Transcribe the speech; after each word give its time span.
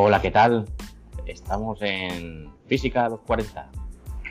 Hola, 0.00 0.22
¿qué 0.22 0.30
tal? 0.30 0.64
Estamos 1.26 1.82
en 1.82 2.52
Física 2.68 3.06
a 3.06 3.08
los 3.08 3.18
40. 3.22 3.68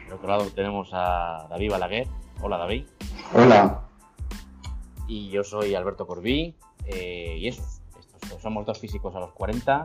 Por 0.05 0.13
otro 0.13 0.29
lado 0.29 0.45
tenemos 0.51 0.91
a 0.93 1.45
David 1.49 1.71
Balaguer. 1.71 2.07
Hola, 2.41 2.55
David. 2.55 2.85
Hola. 3.33 3.81
Y 5.09 5.29
yo 5.29 5.43
soy 5.43 5.75
Alberto 5.75 6.07
Corbí. 6.07 6.55
eh, 6.85 7.35
y 7.37 7.49
eso, 7.49 7.61
estos 7.99 8.41
somos 8.41 8.65
dos 8.65 8.79
físicos 8.79 9.13
a 9.17 9.19
los 9.19 9.33
40. 9.33 9.83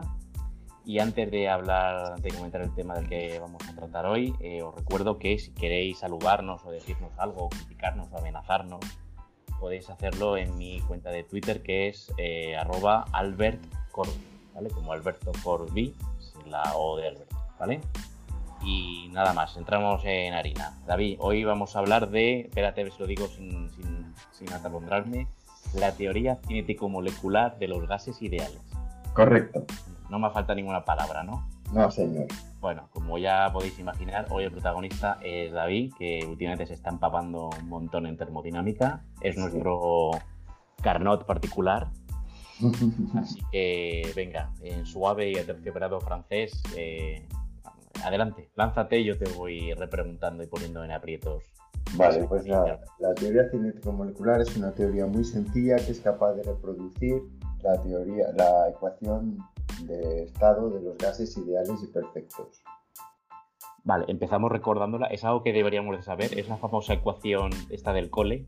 Y 0.85 0.99
antes 0.99 1.29
de 1.29 1.49
hablar, 1.49 2.15
de 2.21 2.31
comentar 2.31 2.61
el 2.61 2.73
tema 2.73 2.93
del 2.93 3.09
que 3.09 3.39
vamos 3.39 3.61
a 3.67 3.75
tratar 3.75 4.05
hoy, 4.05 4.33
eh, 4.39 4.61
os 4.63 4.73
recuerdo 4.73 5.19
que 5.19 5.37
si 5.37 5.51
queréis 5.51 5.99
saludarnos 5.99 6.63
o 6.63 6.71
decirnos 6.71 7.11
algo, 7.17 7.49
criticarnos 7.49 8.07
o 8.13 8.17
amenazarnos, 8.19 8.79
podéis 9.59 9.89
hacerlo 9.89 10.37
en 10.37 10.57
mi 10.57 10.79
cuenta 10.79 11.09
de 11.09 11.25
Twitter 11.25 11.61
que 11.61 11.89
es 11.89 12.09
eh, 12.17 12.55
arroba 12.55 13.03
albertcorbi, 13.11 14.32
¿vale? 14.53 14.69
Como 14.69 14.91
Alberto 14.93 15.31
Corbi, 15.43 15.95
sin 16.19 16.51
la 16.51 16.63
O 16.75 16.97
de 16.97 17.07
Alberto, 17.09 17.35
¿vale? 17.59 17.81
Y 18.65 19.09
nada 19.11 19.33
más, 19.33 19.57
entramos 19.57 20.01
en 20.05 20.33
harina. 20.33 20.77
David, 20.87 21.17
hoy 21.19 21.43
vamos 21.43 21.75
a 21.75 21.79
hablar 21.79 22.09
de, 22.09 22.41
espérate 22.41 22.89
si 22.91 22.99
lo 22.99 23.07
digo 23.07 23.27
sin, 23.27 23.69
sin, 23.71 24.13
sin 24.31 24.53
atolondrarme, 24.53 25.27
la 25.75 25.91
teoría 25.93 26.39
cinético-molecular 26.47 27.57
de 27.57 27.67
los 27.67 27.87
gases 27.87 28.21
ideales. 28.21 28.61
Correcto. 29.13 29.65
No 30.09 30.19
me 30.19 30.29
falta 30.29 30.55
ninguna 30.55 30.85
palabra, 30.85 31.23
¿no? 31.23 31.47
No, 31.73 31.89
señor. 31.91 32.27
Bueno, 32.61 32.87
como 32.93 33.17
ya 33.17 33.49
podéis 33.51 33.77
imaginar, 33.79 34.27
hoy 34.29 34.45
el 34.45 34.51
protagonista 34.51 35.17
es 35.23 35.51
David, 35.51 35.93
que 35.97 36.25
últimamente 36.27 36.65
se 36.67 36.75
está 36.75 36.89
empapando 36.91 37.49
un 37.59 37.67
montón 37.67 38.05
en 38.05 38.15
termodinámica. 38.15 39.01
Es 39.21 39.35
Sí. 39.35 39.41
nuestro 39.41 40.11
Carnot 40.81 41.25
particular. 41.25 41.87
Así 43.15 43.39
que 43.51 44.11
venga, 44.15 44.51
en 44.61 44.85
suave 44.85 45.31
y 45.31 45.37
aterciopelado 45.37 45.99
francés, 46.01 46.61
eh, 46.75 47.27
adelante, 48.03 48.49
lánzate 48.55 48.99
y 48.99 49.05
yo 49.05 49.17
te 49.17 49.29
voy 49.33 49.73
repreguntando 49.73 50.43
y 50.43 50.47
poniendo 50.47 50.83
en 50.83 50.91
aprietos. 50.91 51.43
Vale, 51.95 52.23
pues 52.23 52.45
nada. 52.45 52.79
La 52.99 53.13
teoría 53.13 53.49
cinético-molecular 53.51 54.41
es 54.41 54.55
una 54.57 54.71
teoría 54.71 55.05
muy 55.05 55.23
sencilla 55.23 55.75
que 55.75 55.91
es 55.91 55.99
capaz 55.99 56.33
de 56.33 56.43
reproducir 56.43 57.21
la 57.61 57.79
teoría, 57.81 58.27
la 58.35 58.69
ecuación 58.69 59.37
de 59.83 60.23
estado 60.23 60.69
de 60.69 60.81
los 60.81 60.97
gases 60.97 61.37
ideales 61.37 61.81
y 61.83 61.87
perfectos. 61.87 62.63
Vale, 63.83 64.05
empezamos 64.07 64.51
recordándola. 64.51 65.07
Es 65.07 65.23
algo 65.23 65.43
que 65.43 65.51
deberíamos 65.51 65.95
de 65.97 66.03
saber. 66.03 66.37
Es 66.39 66.47
la 66.47 66.57
famosa 66.57 66.93
ecuación 66.93 67.51
esta 67.69 67.93
del 67.93 68.09
cole, 68.09 68.47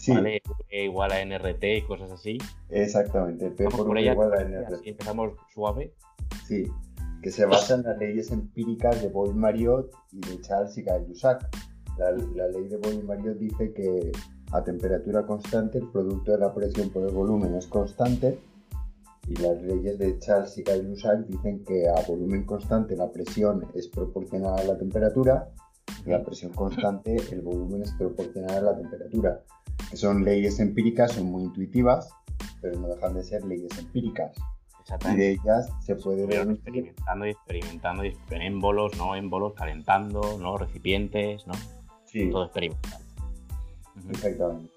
Sí, 0.00 0.12
¿vale? 0.12 0.40
E 0.70 0.84
igual 0.84 1.12
a 1.12 1.22
NRT 1.22 1.62
y 1.62 1.82
cosas 1.82 2.10
así. 2.10 2.38
exactamente. 2.70 3.50
P 3.50 3.64
por 3.68 3.86
por 3.86 3.98
ella. 3.98 4.12
igual 4.12 4.32
a 4.32 4.36
Así 4.36 4.46
NR. 4.46 4.88
empezamos 4.88 5.32
suave. 5.52 5.92
Sí, 6.46 6.64
que 7.22 7.30
se 7.30 7.44
basa 7.44 7.74
en 7.74 7.82
las 7.82 7.98
leyes 7.98 8.30
empíricas 8.30 9.02
de 9.02 9.08
Boyle-Mariot 9.08 9.90
y 10.12 10.20
de 10.20 10.40
Charles 10.40 10.78
y 10.78 10.84
Gay-Lussac. 10.84 11.46
La, 11.98 12.12
la 12.12 12.48
ley 12.48 12.66
de 12.68 12.78
Boyle-Mariot 12.78 13.36
dice 13.36 13.74
que 13.74 14.10
a 14.52 14.64
temperatura 14.64 15.26
constante 15.26 15.76
el 15.76 15.88
producto 15.88 16.32
de 16.32 16.38
la 16.38 16.54
presión 16.54 16.88
por 16.88 17.02
el 17.02 17.14
volumen 17.14 17.54
es 17.56 17.66
constante 17.66 18.38
y 19.28 19.36
las 19.36 19.60
leyes 19.60 19.98
de 19.98 20.18
Charles 20.18 20.56
y 20.56 20.62
Gay-Lussac 20.62 21.26
dicen 21.26 21.62
que 21.62 21.86
a 21.90 22.00
volumen 22.08 22.44
constante 22.44 22.96
la 22.96 23.12
presión 23.12 23.66
es 23.74 23.86
proporcional 23.88 24.58
a 24.60 24.64
la 24.64 24.78
temperatura 24.78 25.50
y 26.06 26.12
a 26.12 26.24
presión 26.24 26.52
constante 26.54 27.16
el 27.30 27.42
volumen 27.42 27.82
es 27.82 27.92
proporcional 27.92 28.56
a 28.56 28.72
la 28.72 28.76
temperatura. 28.78 29.44
Son 29.94 30.24
leyes 30.24 30.60
empíricas, 30.60 31.12
son 31.12 31.26
muy 31.26 31.42
intuitivas, 31.44 32.10
pero 32.60 32.78
no 32.78 32.88
dejan 32.88 33.14
de 33.14 33.24
ser 33.24 33.44
leyes 33.44 33.76
empíricas. 33.78 34.32
Y 35.12 35.16
de 35.16 35.30
ellas 35.32 35.68
se 35.84 35.94
puede 35.94 36.26
deducir 36.26 36.52
experimentando 36.54 37.26
y 37.26 37.30
experimentando, 37.30 38.04
y 38.04 38.16
en 38.30 38.42
émbolos, 38.42 38.96
no 38.96 39.14
émbolos, 39.14 39.52
calentando, 39.54 40.36
no 40.38 40.56
recipientes, 40.58 41.46
¿no? 41.46 41.54
Sí, 42.06 42.28
Todo 42.30 42.44
experimental. 42.46 43.00
Ujú. 43.98 44.10
exactamente. 44.10 44.72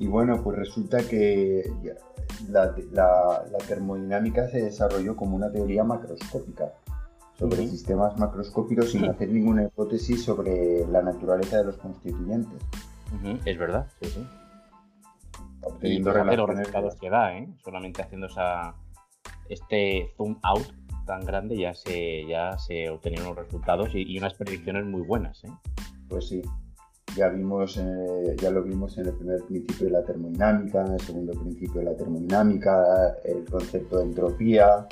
Y 0.00 0.08
bueno, 0.08 0.42
pues 0.42 0.58
resulta 0.58 0.98
que 1.06 1.70
la, 2.48 2.74
la- 2.90 3.44
la 3.52 3.58
termodinámica 3.68 4.48
se 4.48 4.62
desarrolló 4.62 5.14
como 5.16 5.36
una 5.36 5.52
teoría 5.52 5.84
macroscópica 5.84 6.72
sobre 7.38 7.68
sistemas 7.68 8.18
macroscópicos 8.18 8.90
sin 8.90 9.04
hacer 9.10 9.28
ninguna 9.28 9.64
hipótesis 9.64 10.24
sobre 10.24 10.84
la 10.88 11.02
naturaleza 11.02 11.58
de 11.58 11.64
los 11.66 11.76
constituyentes, 11.76 12.60
Es 13.44 13.58
verdad, 13.58 13.86
sí, 14.00 14.10
sí. 14.10 14.26
Obteniendo 15.62 16.12
los 16.12 16.48
resultados 16.48 16.96
que 16.96 17.10
da, 17.10 17.36
¿eh? 17.36 17.48
Solamente 17.64 18.02
haciendo 18.02 18.26
esa, 18.26 18.74
este 19.48 20.12
zoom 20.16 20.38
out 20.42 20.66
tan 21.06 21.24
grande 21.24 21.56
ya 21.56 21.74
se, 21.74 22.26
ya 22.26 22.58
se 22.58 22.88
obtenieron 22.90 23.28
los 23.28 23.36
resultados 23.36 23.94
y, 23.94 24.02
y 24.02 24.18
unas 24.18 24.34
predicciones 24.34 24.84
muy 24.84 25.02
buenas, 25.02 25.44
¿eh? 25.44 25.50
Pues 26.08 26.28
sí, 26.28 26.42
ya 27.16 27.28
vimos, 27.28 27.76
eh, 27.76 28.36
ya 28.40 28.50
lo 28.50 28.62
vimos 28.62 28.98
en 28.98 29.06
el 29.06 29.12
primer 29.14 29.40
principio 29.44 29.86
de 29.86 29.92
la 29.92 30.04
termodinámica, 30.04 30.84
en 30.84 30.94
el 30.94 31.00
segundo 31.00 31.32
principio 31.32 31.80
de 31.80 31.84
la 31.84 31.96
termodinámica, 31.96 33.14
el 33.24 33.44
concepto 33.44 33.98
de 33.98 34.04
entropía. 34.04 34.86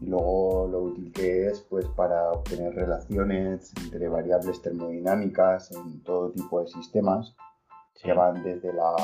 Y 0.00 0.06
luego 0.06 0.68
lo 0.70 0.82
útil 0.82 1.12
que 1.12 1.48
es 1.48 1.60
pues 1.68 1.86
para 1.88 2.30
obtener 2.32 2.74
relaciones 2.74 3.72
entre 3.82 4.08
variables 4.08 4.60
termodinámicas 4.62 5.72
en 5.72 6.02
todo 6.02 6.30
tipo 6.30 6.60
de 6.60 6.68
sistemas 6.68 7.34
Sí. 7.94 8.04
que 8.06 8.12
van 8.12 8.44
desde 8.44 8.72
la 8.72 8.94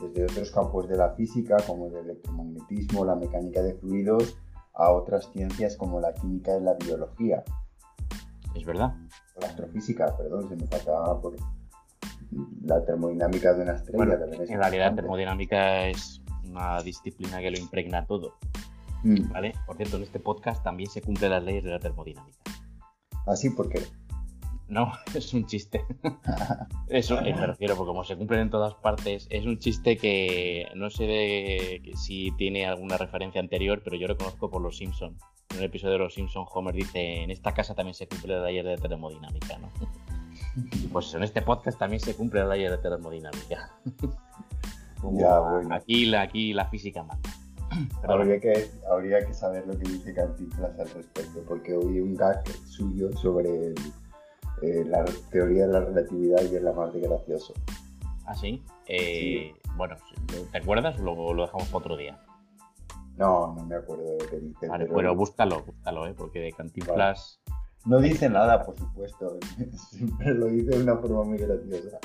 desde 0.00 0.22
otros 0.24 0.52
campos 0.52 0.88
de 0.88 0.96
la 0.96 1.10
física 1.14 1.56
como 1.66 1.88
el 1.88 1.96
electromagnetismo, 1.96 3.04
la 3.04 3.16
mecánica 3.16 3.60
de 3.60 3.74
fluidos 3.74 4.38
a 4.74 4.92
otras 4.92 5.28
ciencias 5.32 5.76
como 5.76 6.00
la 6.00 6.14
química 6.14 6.56
y 6.56 6.60
la 6.62 6.74
biología, 6.74 7.42
Es 8.54 8.64
verdad. 8.64 8.94
la 9.40 9.48
astrofísica, 9.48 10.16
perdón, 10.16 10.48
se 10.48 10.54
me 10.54 10.66
faltaba 10.68 11.20
por 11.20 11.34
la 12.62 12.84
termodinámica 12.84 13.52
de 13.54 13.62
una 13.62 13.72
estrella 13.72 13.96
Bueno, 13.96 14.14
en 14.14 14.58
realidad 14.60 14.94
termodinámica 14.94 15.88
es 15.88 16.22
una 16.48 16.80
disciplina 16.82 17.40
que 17.40 17.50
lo 17.50 17.58
impregna 17.58 18.06
todo, 18.06 18.34
Mm, 19.04 19.30
¿vale? 19.32 19.54
Por 19.66 19.76
cierto, 19.76 19.96
en 19.96 20.02
este 20.02 20.20
podcast 20.20 20.62
también 20.64 20.90
se 20.90 21.00
cumplen 21.02 21.30
las 21.30 21.42
leyes 21.44 21.64
de 21.64 21.70
la 21.70 21.78
termodinámica. 21.78 22.38
Así 23.26 23.50
porque 23.50 23.82
No, 24.68 24.92
es 25.14 25.32
un 25.34 25.46
chiste. 25.46 25.84
Eso 26.88 27.18
eh, 27.20 27.34
me 27.34 27.46
refiero, 27.46 27.76
porque 27.76 27.88
como 27.88 28.04
se 28.04 28.16
cumplen 28.16 28.40
en 28.40 28.50
todas 28.50 28.74
partes, 28.74 29.26
es 29.30 29.46
un 29.46 29.58
chiste 29.58 29.96
que 29.96 30.66
no 30.74 30.90
sé 30.90 31.04
de 31.04 31.80
que 31.84 31.96
si 31.96 32.32
tiene 32.36 32.66
alguna 32.66 32.96
referencia 32.96 33.40
anterior, 33.40 33.82
pero 33.84 33.96
yo 33.96 34.08
lo 34.08 34.16
conozco 34.16 34.50
por 34.50 34.62
Los 34.62 34.76
Simpson. 34.78 35.16
En 35.50 35.58
un 35.58 35.64
episodio 35.64 35.94
de 35.94 35.98
Los 36.00 36.14
Simpson, 36.14 36.44
Homer 36.52 36.74
dice, 36.74 37.22
en 37.22 37.30
esta 37.30 37.52
casa 37.54 37.74
también 37.74 37.94
se 37.94 38.06
cumple 38.06 38.34
la 38.38 38.44
ley 38.46 38.62
de 38.62 38.76
termodinámica, 38.76 39.58
¿no? 39.58 39.68
Pues 40.92 41.14
en 41.14 41.22
este 41.22 41.40
podcast 41.42 41.78
también 41.78 42.00
se 42.00 42.14
cumple 42.16 42.40
la 42.40 42.48
ley 42.56 42.64
de 42.64 42.78
termodinámica. 42.78 43.70
Como 45.00 45.18
Ya, 45.20 45.38
bueno. 45.38 45.72
aquí, 45.74 46.06
la, 46.06 46.22
aquí 46.22 46.52
la 46.52 46.66
física 46.68 47.02
manda. 47.04 47.30
Habría 48.08 48.40
que, 48.40 48.70
habría 48.90 49.24
que 49.26 49.34
saber 49.34 49.66
lo 49.66 49.72
que 49.78 49.88
dice 49.88 50.14
Cantinflas 50.14 50.78
al 50.78 50.88
respecto, 50.90 51.42
porque 51.46 51.74
oí 51.76 52.00
un 52.00 52.14
gag 52.16 52.42
suyo 52.66 53.10
sobre 53.16 53.68
el- 53.68 53.74
eh, 54.62 54.84
la 54.86 55.04
teoría 55.30 55.66
de 55.66 55.72
la 55.72 55.80
relatividad 55.80 56.40
y 56.50 56.56
es 56.56 56.62
la 56.62 56.72
más 56.72 56.92
de 56.92 57.00
gracioso. 57.00 57.54
así. 58.26 58.62
eh, 58.86 59.52
Bueno, 59.76 59.96
¿te 60.50 60.58
acuerdas 60.58 60.98
o 60.98 61.02
lo, 61.02 61.32
lo 61.34 61.42
dejamos 61.42 61.66
para 61.68 61.78
otro 61.78 61.96
día? 61.96 62.18
No, 63.16 63.54
no 63.54 63.64
me 63.64 63.76
acuerdo 63.76 64.04
de 64.04 64.18
lo 64.24 64.30
que 64.30 64.40
dice. 64.40 64.68
Vale, 64.68 64.84
pero 64.84 64.94
bueno, 64.94 65.14
búscalo, 65.14 65.62
búscalo, 65.64 66.06
¿eh? 66.06 66.14
porque 66.16 66.40
de 66.40 66.52
Cantinflas... 66.52 67.40
No 67.84 68.00
dice 68.00 68.28
nada, 68.28 68.64
por 68.64 68.76
supuesto. 68.76 69.38
Siempre 69.90 70.34
lo 70.34 70.46
dice 70.46 70.70
de 70.76 70.82
una 70.82 70.96
forma 70.96 71.24
muy 71.24 71.38
graciosa. 71.38 71.98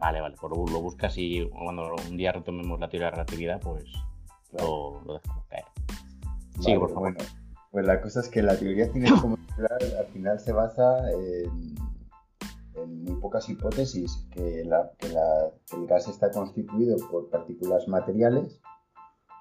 Vale, 0.00 0.20
vale, 0.20 0.34
pues 0.40 0.50
lo 0.50 0.80
buscas 0.80 1.14
y 1.16 1.48
cuando 1.50 1.94
un 2.08 2.16
día 2.16 2.32
retomemos 2.32 2.80
la 2.80 2.88
teoría 2.88 3.06
de 3.06 3.10
la 3.12 3.16
relatividad, 3.18 3.60
pues. 3.60 3.84
Lo, 4.52 5.00
lo 5.04 5.14
dejamos 5.14 5.44
caer. 5.46 5.64
Vale, 5.86 6.62
Sí, 6.64 6.74
por 6.78 6.88
favor. 6.92 7.14
Bueno, 7.14 7.30
pues 7.70 7.86
la 7.86 8.00
cosa 8.00 8.20
es 8.20 8.28
que 8.28 8.42
la 8.42 8.56
teoría 8.56 8.90
cinético-molecular 8.92 9.78
al 9.98 10.06
final 10.12 10.38
se 10.40 10.52
basa 10.52 11.10
en, 11.12 11.74
en 12.74 13.04
muy 13.04 13.14
pocas 13.20 13.48
hipótesis, 13.48 14.26
que, 14.30 14.64
la- 14.64 14.90
que 14.98 15.08
la- 15.08 15.50
que 15.66 15.76
el 15.76 15.86
gas 15.86 16.08
está 16.08 16.30
constituido 16.30 16.96
por 17.10 17.30
partículas 17.30 17.88
materiales 17.88 18.60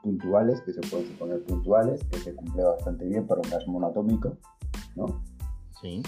puntuales, 0.03 0.61
que 0.61 0.73
se 0.73 0.81
pueden 0.81 1.07
suponer 1.09 1.43
puntuales, 1.43 2.03
que 2.05 2.17
se 2.17 2.33
cumple 2.35 2.63
bastante 2.63 3.05
bien 3.05 3.27
para 3.27 3.41
un 3.41 3.49
gas 3.51 3.67
monoatómico, 3.67 4.37
¿no? 4.95 5.21
Sí, 5.81 6.01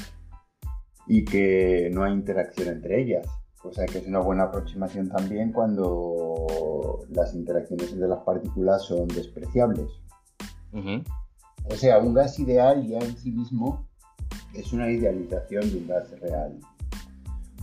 y 1.08 1.26
que 1.26 1.90
no 1.94 2.04
hay 2.04 2.14
interacción 2.14 2.70
entre 2.70 3.02
ellas. 3.02 3.28
O 3.64 3.72
sea 3.72 3.86
que 3.86 4.00
es 4.00 4.08
una 4.08 4.20
buena 4.20 4.44
aproximación 4.44 5.10
también 5.10 5.54
cuando 5.54 7.00
las 7.10 7.34
interacciones 7.34 7.92
entre 7.94 8.08
las 8.08 8.20
partículas 8.20 8.84
son 8.84 9.08
despreciables. 9.08 9.90
O 10.74 11.76
sea, 11.76 12.00
un 12.00 12.14
gas 12.14 12.40
ideal 12.40 12.86
ya 12.86 13.00
en 13.00 13.16
sí 13.18 13.32
mismo 13.32 13.88
es 14.54 14.74
una 14.74 14.92
idealización 14.92 15.70
de 15.72 15.78
un 15.78 15.88
gas 15.88 16.20
real. 16.20 16.60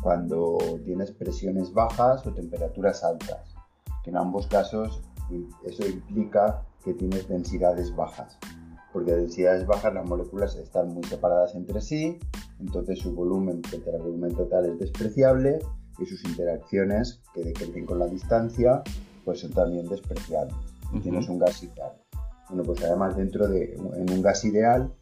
Cuando 0.02 0.56
tienes 0.84 1.10
presiones 1.10 1.72
bajas 1.74 2.26
o 2.26 2.32
temperaturas 2.32 3.04
altas, 3.04 3.54
que 4.02 4.10
en 4.10 4.16
ambos 4.16 4.46
casos 4.46 5.02
eso 5.64 5.86
implica 5.86 6.62
que 6.82 6.94
tienes 6.94 7.28
densidades 7.28 7.94
bajas. 7.94 8.38
porque 8.92 9.12
a 9.12 9.16
densidades 9.16 9.66
bajas 9.66 9.94
las 9.94 10.04
moléculas 10.08 10.56
están 10.56 10.88
muy 10.88 11.04
separadas 11.04 11.54
entre 11.54 11.80
sí, 11.80 12.18
entonces 12.58 12.98
su 12.98 13.14
volumen 13.14 13.62
frente 13.62 13.90
al 13.90 14.02
volumen 14.02 14.34
total 14.34 14.66
es 14.66 14.78
despreciable 14.78 15.60
y 16.00 16.06
sus 16.06 16.24
interacciones 16.24 17.20
que 17.34 17.44
decrecen 17.44 17.86
con 17.86 17.98
la 17.98 18.06
distancia 18.06 18.82
pues 19.24 19.40
son 19.40 19.52
también 19.52 19.86
despreciables. 19.88 20.54
Tienes 21.02 21.28
un 21.28 21.38
gas 21.38 21.62
ideal. 21.62 21.92
Bueno, 22.48 22.64
pues 22.64 22.82
además 22.82 23.16
dentro 23.16 23.46
de 23.46 23.74
en 23.74 24.10
un 24.10 24.22
gas 24.22 24.44
ideal 24.44 24.92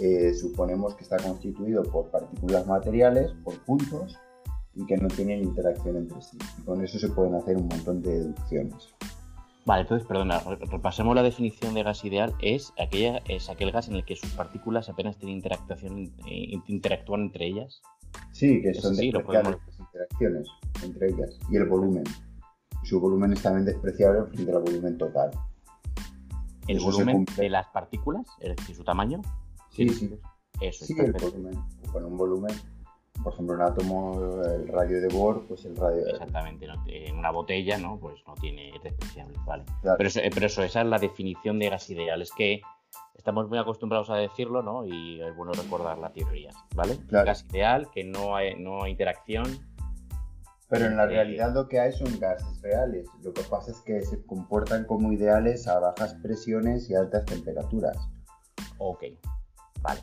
eh, 0.00 0.34
suponemos 0.34 0.94
que 0.94 1.04
está 1.04 1.16
constituido 1.16 1.82
por 1.84 2.10
partículas 2.10 2.66
materiales, 2.66 3.32
por 3.44 3.58
puntos, 3.64 4.18
y 4.74 4.86
que 4.86 4.96
no 4.96 5.08
tienen 5.08 5.42
interacción 5.42 5.96
entre 5.96 6.20
sí. 6.22 6.38
Y 6.58 6.62
con 6.62 6.82
eso 6.84 6.98
se 6.98 7.08
pueden 7.08 7.34
hacer 7.34 7.56
un 7.56 7.68
montón 7.68 8.02
de 8.02 8.20
deducciones. 8.20 8.94
Vale, 9.66 9.82
entonces, 9.82 10.06
perdona, 10.06 10.40
repasemos 10.70 11.14
la 11.14 11.22
definición 11.22 11.74
de 11.74 11.82
gas 11.82 12.04
ideal. 12.04 12.34
Es, 12.40 12.72
aquella, 12.78 13.18
es 13.28 13.50
aquel 13.50 13.72
gas 13.72 13.88
en 13.88 13.96
el 13.96 14.04
que 14.04 14.16
sus 14.16 14.30
partículas 14.30 14.88
apenas 14.88 15.16
tienen 15.18 15.36
interactuación, 15.36 16.12
eh, 16.26 16.58
interactúan 16.66 17.22
entre 17.22 17.46
ellas. 17.46 17.82
Sí, 18.32 18.62
que 18.62 18.74
son 18.74 18.96
despreciables 18.96 19.58
las 19.66 19.79
interacciones 19.92 20.48
entre 20.84 21.08
ellas. 21.08 21.38
Y 21.50 21.56
el 21.56 21.66
volumen. 21.66 22.04
Su 22.82 23.00
volumen 23.00 23.32
es 23.32 23.42
también 23.42 23.66
despreciable 23.66 24.24
frente 24.30 24.52
al 24.52 24.62
volumen 24.62 24.98
total. 24.98 25.30
¿El 26.66 26.80
volumen 26.80 27.26
de 27.36 27.48
las 27.48 27.66
partículas? 27.68 28.26
Es 28.40 28.56
decir, 28.56 28.76
su 28.76 28.84
tamaño. 28.84 29.20
Sí, 29.70 29.88
sí. 29.88 30.18
Eso 30.60 30.84
sí, 30.84 30.94
el 30.98 31.12
volumen. 31.12 31.58
Con 31.92 32.04
un 32.04 32.16
volumen 32.16 32.54
por 33.22 33.34
ejemplo, 33.34 33.54
un 33.54 33.62
átomo, 33.62 34.42
el 34.44 34.68
radio 34.68 35.00
de 35.00 35.08
Bohr, 35.08 35.46
pues 35.46 35.64
el 35.64 35.76
radio. 35.76 36.06
Exactamente, 36.06 36.66
en 36.86 37.16
una 37.16 37.30
botella, 37.30 37.76
¿no? 37.78 37.98
Pues 37.98 38.22
no 38.26 38.34
tiene, 38.34 38.74
es 38.74 38.82
despreciable, 38.82 39.36
¿vale? 39.46 39.64
Pero, 39.82 40.08
eso, 40.08 40.20
pero 40.32 40.46
eso, 40.46 40.62
esa 40.62 40.80
es 40.80 40.86
la 40.86 40.98
definición 40.98 41.58
de 41.58 41.68
gas 41.68 41.90
ideal, 41.90 42.22
es 42.22 42.32
que 42.32 42.62
estamos 43.14 43.48
muy 43.48 43.58
acostumbrados 43.58 44.08
a 44.10 44.16
decirlo, 44.16 44.62
¿no? 44.62 44.86
Y 44.86 45.20
es 45.20 45.36
bueno 45.36 45.52
recordar 45.52 45.98
la 45.98 46.12
teoría, 46.12 46.50
¿vale? 46.74 46.98
Gas 47.08 47.44
ideal, 47.50 47.90
que 47.90 48.04
no 48.04 48.36
hay, 48.36 48.56
no 48.56 48.84
hay 48.84 48.92
interacción. 48.92 49.44
Pero 50.70 50.86
en 50.86 50.96
la 50.96 51.06
realidad 51.06 51.52
lo 51.52 51.68
que 51.68 51.80
hay 51.80 51.90
son 51.90 52.18
gases 52.20 52.62
reales. 52.62 53.08
Lo 53.24 53.32
que 53.32 53.42
pasa 53.42 53.72
es 53.72 53.80
que 53.80 54.00
se 54.02 54.24
comportan 54.24 54.84
como 54.84 55.12
ideales 55.12 55.66
a 55.66 55.80
bajas 55.80 56.14
presiones 56.22 56.88
y 56.88 56.94
altas 56.94 57.24
temperaturas. 57.24 57.98
Ok, 58.78 59.02
vale. 59.82 60.00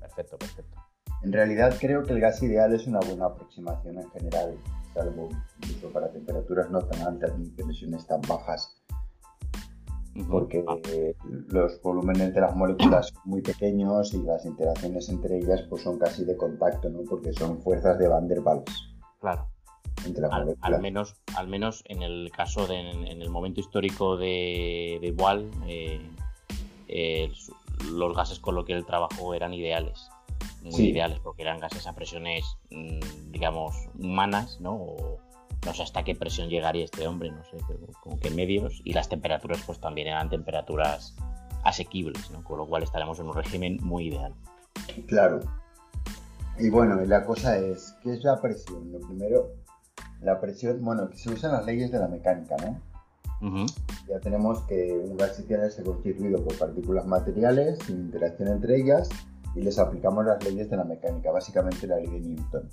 Perfecto, 0.00 0.38
perfecto. 0.38 0.78
En 1.22 1.32
realidad 1.32 1.76
creo 1.78 2.02
que 2.02 2.14
el 2.14 2.20
gas 2.20 2.42
ideal 2.42 2.72
es 2.74 2.86
una 2.86 3.00
buena 3.00 3.26
aproximación 3.26 3.98
en 3.98 4.10
general, 4.10 4.58
salvo 4.94 5.28
incluso 5.62 5.92
para 5.92 6.10
temperaturas 6.10 6.70
no 6.70 6.80
tan 6.80 7.02
altas 7.02 7.38
ni 7.38 7.48
presiones 7.50 8.06
tan 8.06 8.20
bajas, 8.22 8.82
porque 10.28 10.64
ah. 10.66 10.76
los 11.48 11.80
volúmenes 11.80 12.34
de 12.34 12.40
las 12.40 12.56
moléculas 12.56 13.08
son 13.08 13.22
muy 13.24 13.40
pequeños 13.40 14.12
y 14.14 14.22
las 14.22 14.44
interacciones 14.44 15.08
entre 15.10 15.38
ellas 15.38 15.62
pues 15.70 15.82
son 15.82 15.98
casi 15.98 16.24
de 16.24 16.36
contacto, 16.36 16.88
¿no? 16.90 17.02
porque 17.08 17.32
son 17.32 17.62
fuerzas 17.62 17.98
de 17.98 18.08
Van 18.08 18.26
der 18.26 18.40
Waals. 18.40 18.96
Claro. 19.20 19.51
Al, 20.30 20.56
al, 20.60 20.80
menos, 20.80 21.14
al 21.36 21.48
menos 21.48 21.84
en 21.86 22.02
el 22.02 22.30
caso 22.34 22.66
de 22.66 22.78
en, 22.78 23.22
el 23.22 23.30
momento 23.30 23.60
histórico 23.60 24.16
de, 24.16 24.98
de 25.00 25.14
eh, 25.68 26.00
eh, 26.88 27.32
los 27.90 28.16
gases 28.16 28.40
con 28.40 28.54
los 28.54 28.64
que 28.64 28.72
él 28.72 28.84
trabajó 28.84 29.34
eran 29.34 29.54
ideales 29.54 30.10
muy 30.62 30.88
ideales 30.88 31.18
porque 31.20 31.42
eran 31.42 31.58
gases 31.58 31.86
a 31.86 31.94
presiones, 31.94 32.44
mm, 32.70 33.30
digamos, 33.30 33.74
humanas, 33.98 34.60
¿no? 34.60 34.74
O, 34.74 35.18
no 35.64 35.74
sé 35.74 35.82
hasta 35.82 36.02
qué 36.02 36.14
presión 36.14 36.48
llegaría 36.48 36.84
este 36.84 37.06
hombre, 37.06 37.30
no 37.30 37.44
sé, 37.44 37.56
como 38.00 38.18
que 38.18 38.30
medios, 38.30 38.80
y 38.84 38.92
las 38.94 39.08
temperaturas 39.08 39.62
pues 39.64 39.78
también 39.80 40.08
eran 40.08 40.28
temperaturas 40.28 41.14
asequibles, 41.64 42.30
¿no? 42.30 42.42
Con 42.42 42.58
lo 42.58 42.66
cual 42.66 42.82
estaremos 42.82 43.20
en 43.20 43.26
un 43.26 43.34
régimen 43.34 43.78
muy 43.80 44.08
ideal. 44.08 44.34
Claro. 45.06 45.40
Y 46.58 46.68
bueno, 46.68 46.96
la 47.04 47.24
cosa 47.24 47.58
es, 47.58 47.94
¿qué 48.02 48.12
es 48.12 48.24
la 48.24 48.40
presión? 48.40 48.92
Lo 48.92 49.00
primero, 49.00 49.52
la 50.22 50.40
presión, 50.40 50.82
bueno, 50.84 51.08
se 51.14 51.30
usan 51.30 51.52
las 51.52 51.66
leyes 51.66 51.90
de 51.90 51.98
la 51.98 52.08
mecánica, 52.08 52.56
¿no? 52.56 52.80
Ya 54.08 54.20
tenemos 54.20 54.60
que 54.62 54.92
un 54.92 55.16
gas 55.16 55.38
ideal 55.40 55.64
está 55.64 55.82
constituido 55.82 56.44
por 56.44 56.56
partículas 56.56 57.06
materiales 57.06 57.78
sin 57.84 57.96
interacción 57.96 58.48
entre 58.48 58.76
ellas 58.76 59.08
y 59.56 59.62
les 59.62 59.80
aplicamos 59.80 60.24
las 60.24 60.42
leyes 60.44 60.70
de 60.70 60.76
la 60.76 60.84
mecánica, 60.84 61.32
básicamente 61.32 61.88
la 61.88 61.96
ley 61.96 62.06
de 62.06 62.20
Newton, 62.20 62.70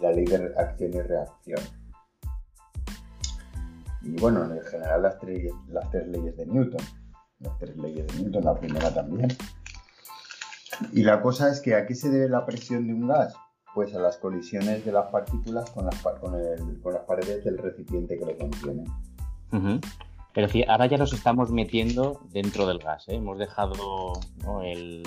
la 0.00 0.10
ley 0.10 0.24
de 0.24 0.54
acción 0.56 0.94
y 0.94 1.00
reacción. 1.02 1.60
Y 4.02 4.20
bueno, 4.20 4.44
en 4.44 4.62
general 4.62 5.02
las 5.02 5.18
tres, 5.18 5.52
las 5.68 5.90
tres 5.90 6.08
leyes 6.08 6.36
de 6.36 6.46
Newton, 6.46 6.80
las 7.40 7.58
tres 7.58 7.76
leyes 7.76 8.06
de 8.06 8.22
Newton, 8.22 8.44
la 8.44 8.54
primera 8.54 8.94
también. 8.94 9.28
Y 10.92 11.02
la 11.02 11.20
cosa 11.20 11.50
es 11.50 11.60
que 11.60 11.74
a 11.74 11.86
qué 11.86 11.94
se 11.94 12.08
debe 12.08 12.28
la 12.28 12.46
presión 12.46 12.86
de 12.86 12.94
un 12.94 13.08
gas? 13.08 13.34
Pues 13.76 13.94
a 13.94 13.98
las 13.98 14.16
colisiones 14.16 14.86
de 14.86 14.90
las 14.90 15.10
partículas 15.10 15.70
con 15.70 15.84
las, 15.84 16.00
con, 16.00 16.32
las 16.94 17.02
paredes 17.02 17.44
del 17.44 17.58
recipiente 17.58 18.18
que 18.18 18.24
lo 18.24 18.34
contiene. 18.38 18.84
Pero 20.32 20.48
ahora 20.68 20.86
ya 20.86 20.96
nos 20.96 21.12
estamos 21.12 21.50
metiendo 21.50 22.22
dentro 22.32 22.66
del 22.66 22.78
gas. 22.78 23.06
¿eh? 23.06 23.16
Hemos 23.16 23.38
dejado 23.38 24.14
el, 24.64 25.02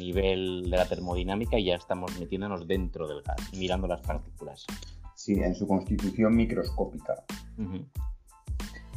nivel 0.00 0.68
de 0.68 0.76
la 0.76 0.86
termodinámica 0.86 1.60
y 1.60 1.66
ya 1.66 1.76
estamos 1.76 2.18
metiéndonos 2.18 2.66
dentro 2.66 3.06
del 3.06 3.22
gas, 3.22 3.36
mirando 3.56 3.86
las 3.86 4.00
partículas. 4.00 4.66
Sí, 5.14 5.34
en 5.34 5.54
su 5.54 5.68
constitución 5.68 6.34
microscópica. 6.34 7.22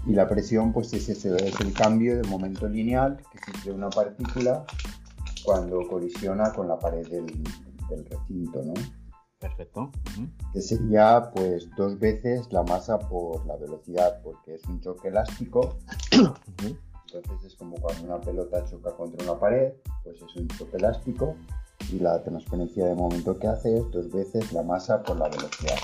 Y 0.07 0.13
la 0.13 0.27
presión, 0.27 0.73
pues 0.73 0.93
es 0.93 1.09
ese, 1.09 1.35
es 1.35 1.61
el 1.61 1.73
cambio 1.73 2.19
de 2.19 2.27
momento 2.27 2.67
lineal 2.67 3.21
que 3.31 3.51
sufre 3.51 3.71
una 3.71 3.91
partícula 3.91 4.65
cuando 5.45 5.87
colisiona 5.87 6.51
con 6.53 6.67
la 6.67 6.79
pared 6.79 7.07
del, 7.07 7.27
del 7.87 8.03
recinto, 8.05 8.63
¿no? 8.63 8.73
Perfecto. 9.41 9.91
Que 10.53 10.61
sería 10.61 11.31
pues 11.33 11.67
dos 11.75 11.97
veces 11.97 12.53
la 12.53 12.61
masa 12.61 12.99
por 12.99 13.43
la 13.47 13.57
velocidad, 13.57 14.21
porque 14.21 14.53
es 14.53 14.63
un 14.65 14.79
choque 14.79 15.07
elástico. 15.07 15.77
Entonces 16.11 17.43
es 17.43 17.55
como 17.55 17.75
cuando 17.77 18.03
una 18.03 18.21
pelota 18.21 18.63
choca 18.65 18.91
contra 18.91 19.25
una 19.25 19.39
pared, 19.39 19.73
pues 20.03 20.21
es 20.21 20.35
un 20.35 20.47
choque 20.47 20.77
elástico 20.77 21.35
y 21.91 21.97
la 21.97 22.23
transferencia 22.23 22.85
de 22.85 22.93
momento 22.93 23.37
que 23.39 23.47
hace 23.47 23.77
es 23.77 23.91
dos 23.91 24.11
veces 24.11 24.53
la 24.53 24.61
masa 24.61 25.01
por 25.01 25.17
la 25.17 25.27
velocidad. 25.27 25.79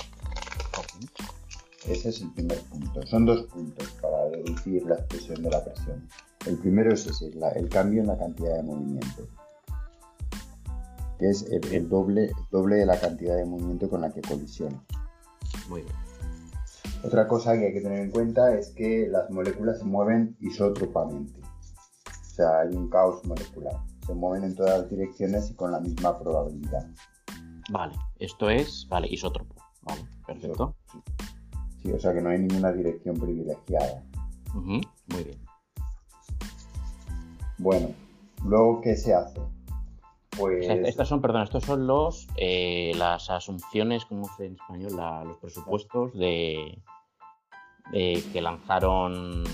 Ese 1.84 2.10
es 2.10 2.20
el 2.22 2.32
primer 2.34 2.60
punto. 2.62 3.04
Son 3.08 3.26
dos 3.26 3.42
puntos 3.42 3.88
para 4.00 4.26
deducir 4.26 4.84
la 4.86 4.94
expresión 4.94 5.42
de 5.42 5.50
la 5.50 5.64
presión. 5.64 6.08
El 6.46 6.58
primero 6.58 6.94
es 6.94 7.06
ese, 7.06 7.32
el 7.56 7.68
cambio 7.68 8.02
en 8.02 8.06
la 8.06 8.16
cantidad 8.16 8.54
de 8.54 8.62
movimiento 8.62 9.26
que 11.18 11.30
es 11.30 11.42
el, 11.50 11.88
doble, 11.88 12.32
doble 12.50 12.76
de 12.76 12.86
la 12.86 12.98
cantidad 12.98 13.36
de 13.36 13.44
movimiento 13.44 13.88
con 13.88 14.00
la 14.00 14.12
que 14.12 14.20
colisiona. 14.22 14.82
Muy 15.68 15.82
bien. 15.82 15.94
Otra 17.04 17.28
cosa 17.28 17.56
que 17.58 17.66
hay 17.66 17.72
que 17.72 17.80
tener 17.80 18.00
en 18.00 18.10
cuenta 18.10 18.54
es 18.56 18.70
que 18.70 19.08
las 19.08 19.30
moléculas 19.30 19.78
se 19.78 19.84
mueven 19.84 20.36
isótropamente. 20.40 21.40
O 21.40 22.30
sea, 22.34 22.60
hay 22.60 22.74
un 22.74 22.88
caos 22.88 23.24
molecular. 23.24 23.76
Se 24.06 24.14
mueven 24.14 24.44
en 24.44 24.54
todas 24.54 24.80
las 24.80 24.90
direcciones 24.90 25.50
y 25.50 25.54
con 25.54 25.72
la 25.72 25.80
misma 25.80 26.18
probabilidad. 26.18 26.86
Vale, 27.70 27.94
esto 28.18 28.48
es, 28.48 28.86
vale, 28.88 29.08
isótropo. 29.08 29.54
Vale, 29.82 30.02
perfecto. 30.26 30.74
Sí, 31.82 31.92
o 31.92 31.98
sea 31.98 32.14
que 32.14 32.20
no 32.20 32.30
hay 32.30 32.38
ninguna 32.38 32.72
dirección 32.72 33.16
privilegiada. 33.16 34.02
muy 34.54 35.24
bien. 35.24 35.38
Bueno, 37.58 37.88
luego, 38.44 38.80
¿qué 38.80 38.96
se 38.96 39.14
hace? 39.14 39.40
Pues 40.38 40.68
estas 40.68 41.08
son, 41.08 41.20
perdón, 41.20 41.42
estos 41.42 41.64
son 41.64 41.86
los 41.86 42.28
eh, 42.36 42.92
las 42.96 43.28
asunciones, 43.30 44.04
¿cómo 44.04 44.28
se 44.36 44.46
en 44.46 44.52
español? 44.54 44.92
los 45.26 45.36
presupuestos 45.38 46.12
de, 46.14 46.80
que 47.92 48.40
lanzaron. 48.40 49.44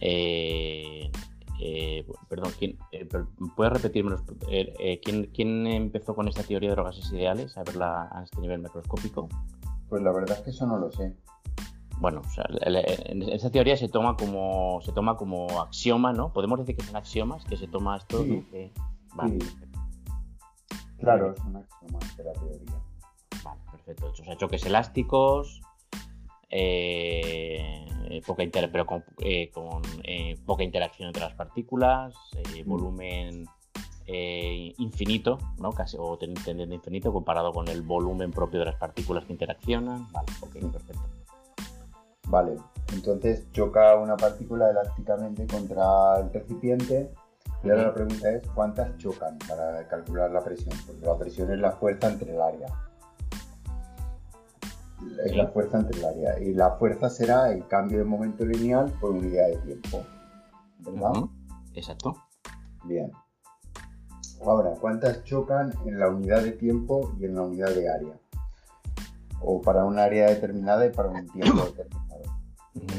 Eh, 0.00 1.10
eh, 1.60 2.06
perdón, 2.28 2.52
¿quién, 2.58 2.76
¿puedes 3.56 3.72
repetirme 3.72 4.16
¿quién, 5.02 5.30
¿quién, 5.32 5.66
empezó 5.66 6.14
con 6.14 6.28
esta 6.28 6.42
teoría 6.42 6.70
de 6.70 6.82
gases 6.82 7.10
ideales 7.12 7.56
a 7.56 7.62
verla 7.62 8.10
a 8.12 8.24
este 8.24 8.40
nivel 8.40 8.60
microscópico? 8.60 9.28
Pues 9.88 10.02
la 10.02 10.12
verdad 10.12 10.36
es 10.38 10.44
que 10.44 10.50
eso 10.50 10.66
no 10.66 10.78
lo 10.78 10.90
sé. 10.90 11.14
Bueno, 11.98 12.20
o 12.20 12.28
sea, 12.28 12.44
esa 13.32 13.50
teoría 13.50 13.76
se 13.76 13.88
toma 13.88 14.16
como 14.16 14.80
se 14.82 14.92
toma 14.92 15.16
como 15.16 15.62
axioma, 15.62 16.12
¿no? 16.12 16.30
Podemos 16.32 16.58
decir 16.58 16.76
que 16.76 16.84
son 16.84 16.96
axiomas, 16.96 17.44
que 17.44 17.56
se 17.56 17.68
toma 17.68 17.96
esto 17.96 18.22
Claro, 20.98 21.32
es 21.32 21.40
un 21.40 21.56
axioma 21.56 21.98
de 22.16 22.24
la 22.24 22.32
teoría. 22.32 22.82
Vale, 23.44 23.60
perfecto. 23.70 24.06
O 24.06 24.14
sea, 24.14 24.36
choques 24.36 24.64
elásticos, 24.66 25.60
eh, 26.48 28.22
poca 28.26 28.44
pero 28.72 28.86
con, 28.86 29.04
eh, 29.20 29.50
eh, 30.04 30.38
poca 30.46 30.62
interacción 30.62 31.08
entre 31.08 31.22
las 31.22 31.34
partículas, 31.34 32.14
mm. 32.34 32.68
volumen 32.68 33.46
infinito, 34.78 35.38
¿no? 35.58 35.72
Casi, 35.72 35.96
o 35.98 36.16
tendiente 36.16 36.74
infinito 36.74 37.12
comparado 37.12 37.52
con 37.52 37.66
el 37.68 37.82
volumen 37.82 38.30
propio 38.30 38.60
de 38.60 38.66
las 38.66 38.76
partículas 38.76 39.24
que 39.24 39.32
interaccionan. 39.32 40.06
Vale, 40.12 40.28
ok, 40.40 40.72
perfecto. 40.72 41.02
Vale, 42.28 42.56
entonces 42.92 43.50
choca 43.52 43.96
una 43.96 44.16
partícula 44.16 44.70
elásticamente 44.70 45.46
contra 45.46 46.20
el 46.20 46.32
recipiente 46.32 47.10
y 47.62 47.70
ahora 47.70 47.84
la 47.84 47.94
pregunta 47.94 48.30
es 48.30 48.46
cuántas 48.54 48.96
chocan 48.98 49.38
para 49.48 49.86
calcular 49.88 50.30
la 50.30 50.40
presión, 50.40 50.74
porque 50.86 51.04
la 51.04 51.18
presión 51.18 51.52
es 51.52 51.58
la 51.58 51.72
fuerza 51.72 52.08
entre 52.08 52.34
el 52.34 52.40
área. 52.40 52.68
Es 55.24 55.36
la 55.36 55.48
fuerza 55.48 55.78
entre 55.78 55.98
el 55.98 56.04
área 56.04 56.40
y 56.40 56.54
la 56.54 56.72
fuerza 56.72 57.10
será 57.10 57.52
el 57.52 57.66
cambio 57.66 57.98
de 57.98 58.04
momento 58.04 58.44
lineal 58.44 58.92
por 59.00 59.10
unidad 59.10 59.48
de 59.48 59.56
tiempo. 59.58 60.04
¿Verdad? 60.80 61.12
Exacto. 61.74 62.16
Bien. 62.84 63.10
Ahora, 64.44 64.74
¿cuántas 64.80 65.24
chocan 65.24 65.72
en 65.86 65.98
la 65.98 66.08
unidad 66.08 66.42
de 66.42 66.52
tiempo 66.52 67.14
y 67.18 67.24
en 67.24 67.34
la 67.34 67.42
unidad 67.42 67.70
de 67.74 67.88
área? 67.88 68.20
O 69.40 69.60
para 69.60 69.84
un 69.84 69.98
área 69.98 70.26
determinada 70.26 70.86
y 70.86 70.90
para 70.90 71.08
un 71.08 71.26
tiempo 71.28 71.64
determinado. 71.64 72.05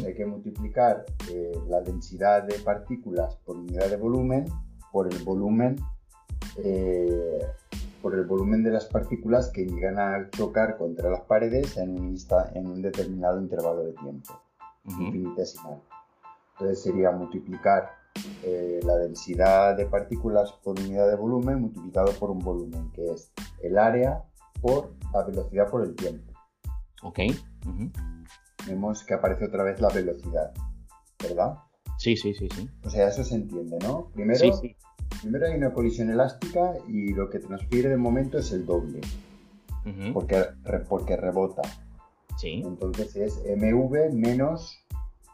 Hay 0.05 0.13
que 0.13 0.25
multiplicar 0.25 1.05
eh, 1.31 1.51
la 1.67 1.81
densidad 1.81 2.43
de 2.43 2.59
partículas 2.59 3.35
por 3.45 3.57
unidad 3.57 3.89
de 3.89 3.97
volumen 3.97 4.45
por 4.91 5.11
el 5.11 5.23
volumen 5.23 5.75
eh, 6.63 7.41
por 8.01 8.15
el 8.15 8.25
volumen 8.25 8.63
de 8.63 8.71
las 8.71 8.85
partículas 8.85 9.49
que 9.49 9.65
llegan 9.65 9.99
a 9.99 10.29
chocar 10.29 10.77
contra 10.77 11.09
las 11.09 11.21
paredes 11.21 11.77
en 11.77 11.99
un, 11.99 12.17
en 12.53 12.67
un 12.67 12.81
determinado 12.81 13.39
intervalo 13.39 13.83
de 13.83 13.93
tiempo 13.93 14.41
infinitesimal. 14.85 15.81
Entonces 16.53 16.81
sería 16.83 17.11
multiplicar 17.11 17.91
eh, 18.43 18.79
la 18.83 18.95
densidad 18.95 19.75
de 19.75 19.85
partículas 19.85 20.53
por 20.63 20.79
unidad 20.79 21.07
de 21.09 21.15
volumen 21.15 21.61
multiplicado 21.61 22.11
por 22.13 22.31
un 22.31 22.39
volumen, 22.39 22.91
que 22.91 23.05
es 23.05 23.31
el 23.61 23.77
área 23.77 24.23
por 24.61 24.93
la 25.13 25.23
velocidad 25.23 25.69
por 25.69 25.83
el 25.83 25.95
tiempo. 25.95 26.33
Ok. 27.03 27.19
Vemos 28.67 29.03
que 29.03 29.13
aparece 29.13 29.45
otra 29.45 29.63
vez 29.63 29.79
la 29.79 29.89
velocidad, 29.89 30.51
¿verdad? 31.21 31.55
Sí, 31.97 32.15
sí, 32.15 32.33
sí, 32.33 32.47
sí. 32.53 32.69
O 32.83 32.89
sea, 32.89 33.07
eso 33.07 33.23
se 33.23 33.35
entiende, 33.35 33.77
¿no? 33.79 34.09
Primero, 34.13 34.39
primero 35.21 35.47
hay 35.47 35.55
una 35.55 35.73
colisión 35.73 36.09
elástica 36.09 36.73
y 36.87 37.13
lo 37.13 37.29
que 37.29 37.39
transfiere 37.39 37.89
de 37.89 37.97
momento 37.97 38.37
es 38.37 38.51
el 38.51 38.65
doble, 38.65 39.01
porque, 40.13 40.43
porque 40.87 41.17
rebota. 41.17 41.61
Sí. 42.37 42.61
Entonces 42.63 43.15
es 43.15 43.41
mv 43.57 44.13
menos 44.13 44.77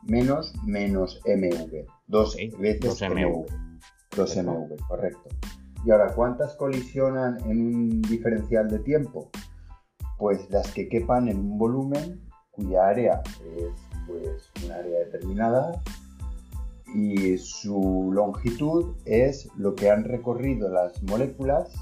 menos 0.04 0.54
menos 0.66 1.22
mv. 1.26 1.86
Dos 2.08 2.38
veces 2.60 3.02
mv. 3.02 3.46
Dos 4.16 4.38
mv, 4.38 4.78
correcto. 4.88 5.30
Y 5.86 5.92
ahora, 5.92 6.14
¿cuántas 6.14 6.56
colisionan 6.56 7.40
en 7.50 7.76
un 7.76 8.02
diferencial 8.04 8.70
de 8.70 8.80
tiempo? 8.80 9.30
Pues 10.18 10.50
las 10.50 10.72
que 10.72 10.88
quepan 10.88 11.28
en 11.28 11.40
un 11.40 11.58
volumen 11.58 12.22
cuya 12.54 12.88
área 12.88 13.24
es 13.58 13.74
pues, 14.08 14.52
un 14.64 14.72
área 14.72 15.00
determinada 15.00 15.82
y 16.94 17.38
su 17.38 18.12
longitud 18.14 18.96
es 19.06 19.50
lo 19.58 19.76
que 19.76 19.90
han 19.90 20.04
recorrido 20.04 20.70
las 20.70 21.02
moléculas, 21.04 21.74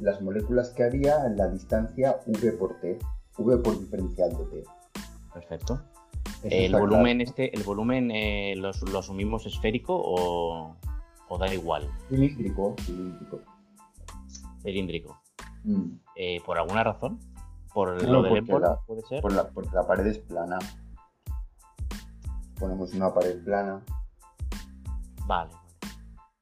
las 0.00 0.20
moléculas 0.20 0.70
que 0.70 0.84
había 0.84 1.24
en 1.26 1.36
la 1.36 1.48
distancia 1.48 2.20
v 2.26 2.52
por 2.52 2.78
t, 2.80 2.98
v 3.38 3.56
por 3.58 3.78
diferencial 3.78 4.30
de 4.36 4.44
t. 4.44 4.64
Perfecto. 5.32 5.80
el 6.42 6.72
volumen 6.72 7.20
este, 7.20 7.54
el 7.56 7.62
volumen 7.62 8.10
eh, 8.10 8.54
lo, 8.56 8.70
asumimos 8.98 9.46
esférico 9.46 9.94
o, 9.98 10.76
da 11.38 11.52
igual. 11.52 11.88
Cilíndrico, 12.08 12.74
cilíndrico. 12.82 13.40
Cilíndrico. 14.62 15.20
Mm. 15.64 15.92
Eh, 16.16 16.40
¿Por 16.44 16.58
alguna 16.58 16.84
razón? 16.84 17.18
¿Por 17.72 18.02
lo 18.02 18.22
del 18.22 18.36
ébola, 18.36 18.78
puede 18.86 19.02
ser? 19.02 19.20
Por 19.22 19.32
la, 19.32 19.48
porque 19.48 19.70
la 19.74 19.86
pared 19.86 20.06
es 20.06 20.18
plana. 20.18 20.58
Ponemos 22.58 22.92
una 22.94 23.12
pared 23.12 23.42
plana. 23.44 23.82
Vale. 25.26 25.52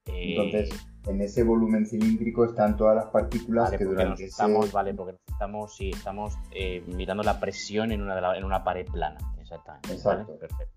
Entonces, 0.06 0.70
eh, 0.70 1.10
en 1.10 1.20
ese 1.20 1.42
volumen 1.42 1.86
cilíndrico 1.86 2.44
están 2.44 2.76
todas 2.76 2.96
las 2.96 3.06
partículas 3.06 3.70
que 3.70 3.84
durante 3.84 4.24
estamos, 4.24 4.72
Vale, 4.72 4.94
porque 4.94 5.16
estamos, 5.26 5.76
sí, 5.76 5.90
estamos 5.90 6.38
eh, 6.52 6.82
mirando 6.86 7.22
la 7.22 7.38
presión 7.38 7.92
en 7.92 8.02
una, 8.02 8.36
en 8.36 8.44
una 8.44 8.64
pared 8.64 8.86
plana. 8.86 9.18
Exactamente. 9.40 9.92
Exacto. 9.92 10.38
Perfecto. 10.38 10.74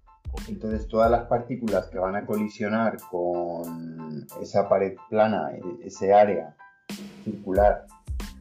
Entonces, 0.47 0.87
todas 0.87 1.09
las 1.09 1.25
partículas 1.25 1.87
que 1.87 1.97
van 1.97 2.15
a 2.15 2.25
colisionar 2.25 2.97
con 3.09 4.27
esa 4.41 4.69
pared 4.69 4.95
plana, 5.09 5.51
e, 5.55 5.87
ese 5.87 6.13
área 6.13 6.55
circular 7.23 7.85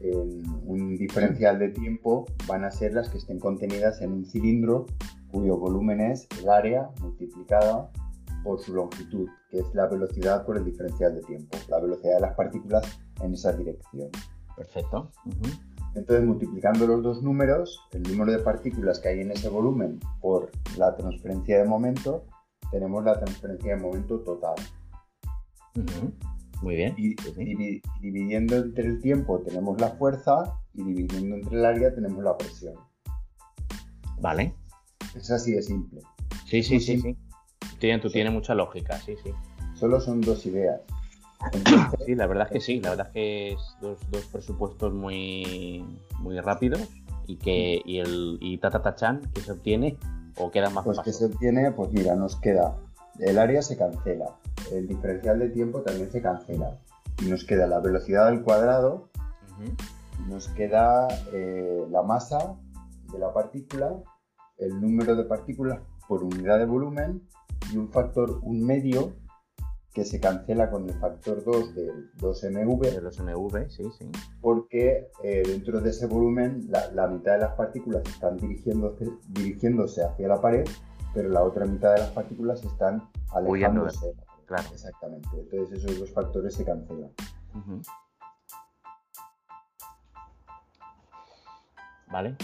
en 0.00 0.42
un 0.64 0.96
diferencial 0.96 1.58
de 1.58 1.70
tiempo 1.70 2.26
van 2.46 2.64
a 2.64 2.70
ser 2.70 2.92
las 2.92 3.08
que 3.08 3.18
estén 3.18 3.38
contenidas 3.38 4.00
en 4.00 4.12
un 4.12 4.24
cilindro 4.24 4.86
cuyo 5.30 5.56
volumen 5.56 6.00
es 6.00 6.26
el 6.40 6.48
área 6.48 6.90
multiplicada 7.00 7.90
por 8.44 8.60
su 8.60 8.74
longitud, 8.74 9.28
que 9.50 9.58
es 9.58 9.74
la 9.74 9.86
velocidad 9.86 10.46
por 10.46 10.56
el 10.56 10.64
diferencial 10.64 11.14
de 11.14 11.22
tiempo, 11.22 11.58
la 11.68 11.80
velocidad 11.80 12.14
de 12.14 12.20
las 12.20 12.34
partículas 12.34 13.00
en 13.20 13.34
esa 13.34 13.52
dirección. 13.52 14.08
Perfecto. 14.56 15.10
Entonces, 15.94 16.24
multiplicando 16.24 16.86
los 16.86 17.02
dos 17.02 17.22
números, 17.22 17.80
el 17.92 18.02
número 18.04 18.32
de 18.32 18.38
partículas 18.38 19.00
que 19.00 19.08
hay 19.08 19.20
en 19.20 19.32
ese 19.32 19.48
volumen 19.48 19.98
por 20.20 20.50
la 20.76 20.94
transferencia 20.96 21.58
de 21.58 21.64
momento, 21.64 22.24
tenemos 22.70 23.04
la 23.04 23.18
transferencia 23.18 23.74
de 23.74 23.82
momento 23.82 24.20
total. 24.20 24.54
Muy 26.62 26.76
bien. 26.76 26.94
Y, 26.96 27.14
dividiendo 28.00 28.56
entre 28.56 28.86
el 28.86 29.00
tiempo 29.00 29.40
tenemos 29.40 29.80
la 29.80 29.90
fuerza 29.90 30.58
y 30.74 30.82
dividiendo 30.82 31.36
entre 31.36 31.58
el 31.58 31.64
área 31.64 31.94
tenemos 31.94 32.22
la 32.22 32.36
presión. 32.36 32.74
Vale. 34.20 34.54
Es 35.14 35.30
así 35.30 35.52
de 35.52 35.62
simple. 35.62 36.00
Sí, 36.46 36.62
sí, 36.62 36.80
sí, 36.80 37.00
sí. 37.00 37.16
Tiene, 37.78 38.00
tú 38.00 38.10
tiene 38.10 38.30
mucha 38.30 38.54
lógica, 38.54 38.98
sí, 38.98 39.14
sí. 39.22 39.30
Solo 39.74 40.00
son 40.00 40.20
dos 40.20 40.44
ideas. 40.46 40.80
sí, 42.06 42.14
la 42.16 42.26
verdad 42.26 42.46
es 42.46 42.52
que 42.52 42.60
sí, 42.60 42.80
la 42.80 42.90
verdad 42.90 43.06
es 43.08 43.12
que 43.12 43.52
es 43.52 43.60
dos, 43.80 43.98
dos 44.10 44.24
presupuestos 44.26 44.92
muy, 44.92 45.84
muy 46.18 46.40
rápidos 46.40 46.80
y 47.28 47.36
que 47.36 47.80
y 47.84 47.98
el 47.98 48.38
y 48.40 48.60
chan 48.96 49.20
que 49.34 49.40
se 49.42 49.52
obtiene 49.52 49.96
o 50.36 50.50
queda 50.50 50.70
más 50.70 50.84
Pues 50.84 50.98
que 51.00 51.12
se 51.12 51.26
obtiene, 51.26 51.70
pues 51.70 51.92
mira, 51.92 52.16
nos 52.16 52.36
queda 52.36 52.74
el 53.20 53.38
área 53.38 53.62
se 53.62 53.76
cancela, 53.76 54.36
el 54.72 54.86
diferencial 54.86 55.38
de 55.38 55.50
tiempo 55.50 55.82
también 55.82 56.10
se 56.10 56.22
cancela. 56.22 56.78
Y 57.22 57.26
nos 57.28 57.44
queda 57.44 57.66
la 57.66 57.80
velocidad 57.80 58.28
al 58.28 58.42
cuadrado, 58.42 59.08
nos 60.28 60.48
queda 60.48 61.08
eh, 61.32 61.84
la 61.90 62.02
masa 62.02 62.56
de 63.12 63.18
la 63.18 63.32
partícula, 63.32 63.96
el 64.58 64.80
número 64.80 65.16
de 65.16 65.24
partículas 65.24 65.80
por 66.06 66.22
unidad 66.22 66.58
de 66.58 66.66
volumen 66.66 67.22
y 67.72 67.76
un 67.76 67.90
factor, 67.90 68.40
un 68.42 68.64
medio, 68.64 69.14
que 69.92 70.04
se 70.04 70.20
cancela 70.20 70.70
con 70.70 70.88
el 70.88 70.94
factor 70.94 71.42
2 71.42 71.74
del 71.74 72.12
2mv. 72.18 72.80
De 72.80 73.02
2mv, 73.02 73.68
sí, 73.68 73.82
sí. 73.98 74.08
Porque 74.40 75.10
eh, 75.24 75.42
dentro 75.44 75.80
de 75.80 75.90
ese 75.90 76.06
volumen 76.06 76.68
la, 76.68 77.08
mitad 77.08 77.32
de 77.32 77.38
las 77.40 77.54
partículas 77.54 78.02
están 78.06 78.36
dirigiéndose, 78.36 79.08
dirigiéndose 79.28 80.04
hacia 80.04 80.28
la 80.28 80.40
pared 80.40 80.64
pero 81.14 81.30
la 81.30 81.42
otra 81.42 81.66
mitad 81.66 81.94
de 81.94 82.00
las 82.00 82.10
partículas 82.10 82.62
están 82.62 83.08
alejándose. 83.34 84.14
Claro. 84.48 84.68
Exactamente. 84.72 85.28
Entonces 85.34 85.84
esos 85.84 86.00
dos 86.00 86.10
factores 86.10 86.54
se 86.54 86.64
cancelan. 86.64 87.10
Vale. 92.10 92.36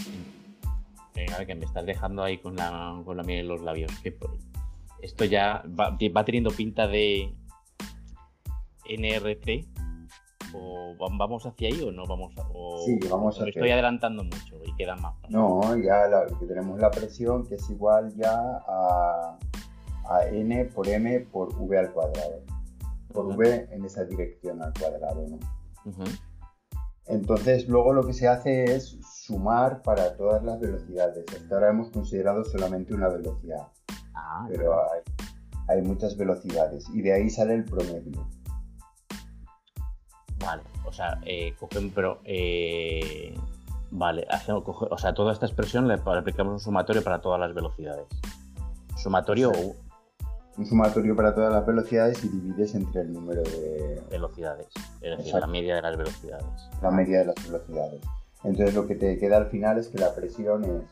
Venga, 1.15 1.45
que 1.45 1.55
me 1.55 1.65
estás 1.65 1.85
dejando 1.85 2.23
ahí 2.23 2.37
con 2.37 2.55
la, 2.55 3.01
con 3.03 3.17
la 3.17 3.23
miel 3.23 3.39
en 3.39 3.47
los 3.47 3.61
labios. 3.61 3.91
esto 5.01 5.25
ya 5.25 5.63
va, 5.67 5.97
va 6.15 6.25
teniendo 6.25 6.51
pinta 6.51 6.87
de 6.87 7.33
NRT 8.87 9.65
¿O 10.53 10.95
vamos 10.97 11.45
hacia 11.45 11.67
ahí 11.67 11.81
o 11.81 11.91
no 11.91 12.05
vamos 12.05 12.33
a, 12.37 12.43
sí, 12.85 12.97
vamos 13.09 13.39
me 13.41 13.49
estoy 13.49 13.71
adelantando 13.71 14.23
mucho 14.23 14.55
y 14.63 14.73
queda 14.75 14.95
más. 14.95 15.13
No, 15.29 15.75
ya 15.77 16.07
tenemos 16.47 16.79
la 16.79 16.91
presión 16.91 17.45
que 17.45 17.55
es 17.55 17.69
igual 17.69 18.13
ya 18.15 18.33
a, 18.67 19.37
n 20.31 20.65
por 20.65 20.87
m 20.87 21.19
por 21.31 21.53
v 21.55 21.77
al 21.77 21.91
cuadrado. 21.91 22.41
Por 23.13 23.35
v 23.35 23.67
en 23.71 23.85
esa 23.85 24.03
dirección 24.03 24.61
al 24.61 24.73
cuadrado, 24.73 25.25
¿no? 25.27 25.39
Entonces, 27.07 27.67
luego 27.67 27.93
lo 27.93 28.05
que 28.05 28.13
se 28.13 28.27
hace 28.27 28.75
es 28.75 28.97
sumar 29.25 29.81
para 29.83 30.17
todas 30.17 30.43
las 30.43 30.59
velocidades. 30.59 31.25
Hasta 31.33 31.55
ahora 31.55 31.69
hemos 31.69 31.89
considerado 31.91 32.43
solamente 32.43 32.93
una 32.93 33.07
velocidad. 33.09 33.67
Ah, 34.15 34.47
pero 34.49 34.73
hay, 34.91 35.01
hay 35.67 35.81
muchas 35.81 36.17
velocidades 36.17 36.87
y 36.93 37.01
de 37.01 37.13
ahí 37.13 37.29
sale 37.29 37.53
el 37.53 37.65
promedio. 37.65 38.27
Vale, 40.39 40.63
o 40.85 40.91
sea, 40.91 41.19
eh, 41.25 41.53
cogen, 41.59 41.91
pero. 41.91 42.19
Eh, 42.23 43.35
vale, 43.91 44.25
hacemos, 44.29 44.63
o 44.65 44.97
sea, 44.97 45.13
toda 45.13 45.33
esta 45.33 45.45
expresión 45.45 45.87
le, 45.87 45.95
aplicamos 45.95 46.53
un 46.53 46.59
sumatorio 46.59 47.03
para 47.03 47.21
todas 47.21 47.39
las 47.39 47.53
velocidades. 47.53 48.05
¿Sumatorio 48.97 49.51
o.? 49.51 49.84
Un 50.57 50.65
sumatorio 50.65 51.15
para 51.15 51.35
todas 51.35 51.51
las 51.51 51.65
velocidades 51.65 52.23
y 52.23 52.29
divides 52.29 52.75
entre 52.75 53.01
el 53.01 53.13
número 53.13 53.41
de. 53.43 54.01
Velocidades. 54.09 54.67
Es 55.01 55.17
decir, 55.17 55.33
la 55.33 55.47
media 55.47 55.75
de 55.75 55.81
las 55.81 55.97
velocidades. 55.97 56.69
La 56.81 56.91
media 56.91 57.19
de 57.19 57.25
las 57.25 57.35
velocidades. 57.45 58.01
Entonces, 58.43 58.75
lo 58.75 58.87
que 58.87 58.95
te 58.95 59.17
queda 59.17 59.37
al 59.37 59.47
final 59.47 59.77
es 59.79 59.89
que 59.89 59.97
la 59.97 60.13
presión 60.13 60.63
es 60.63 60.83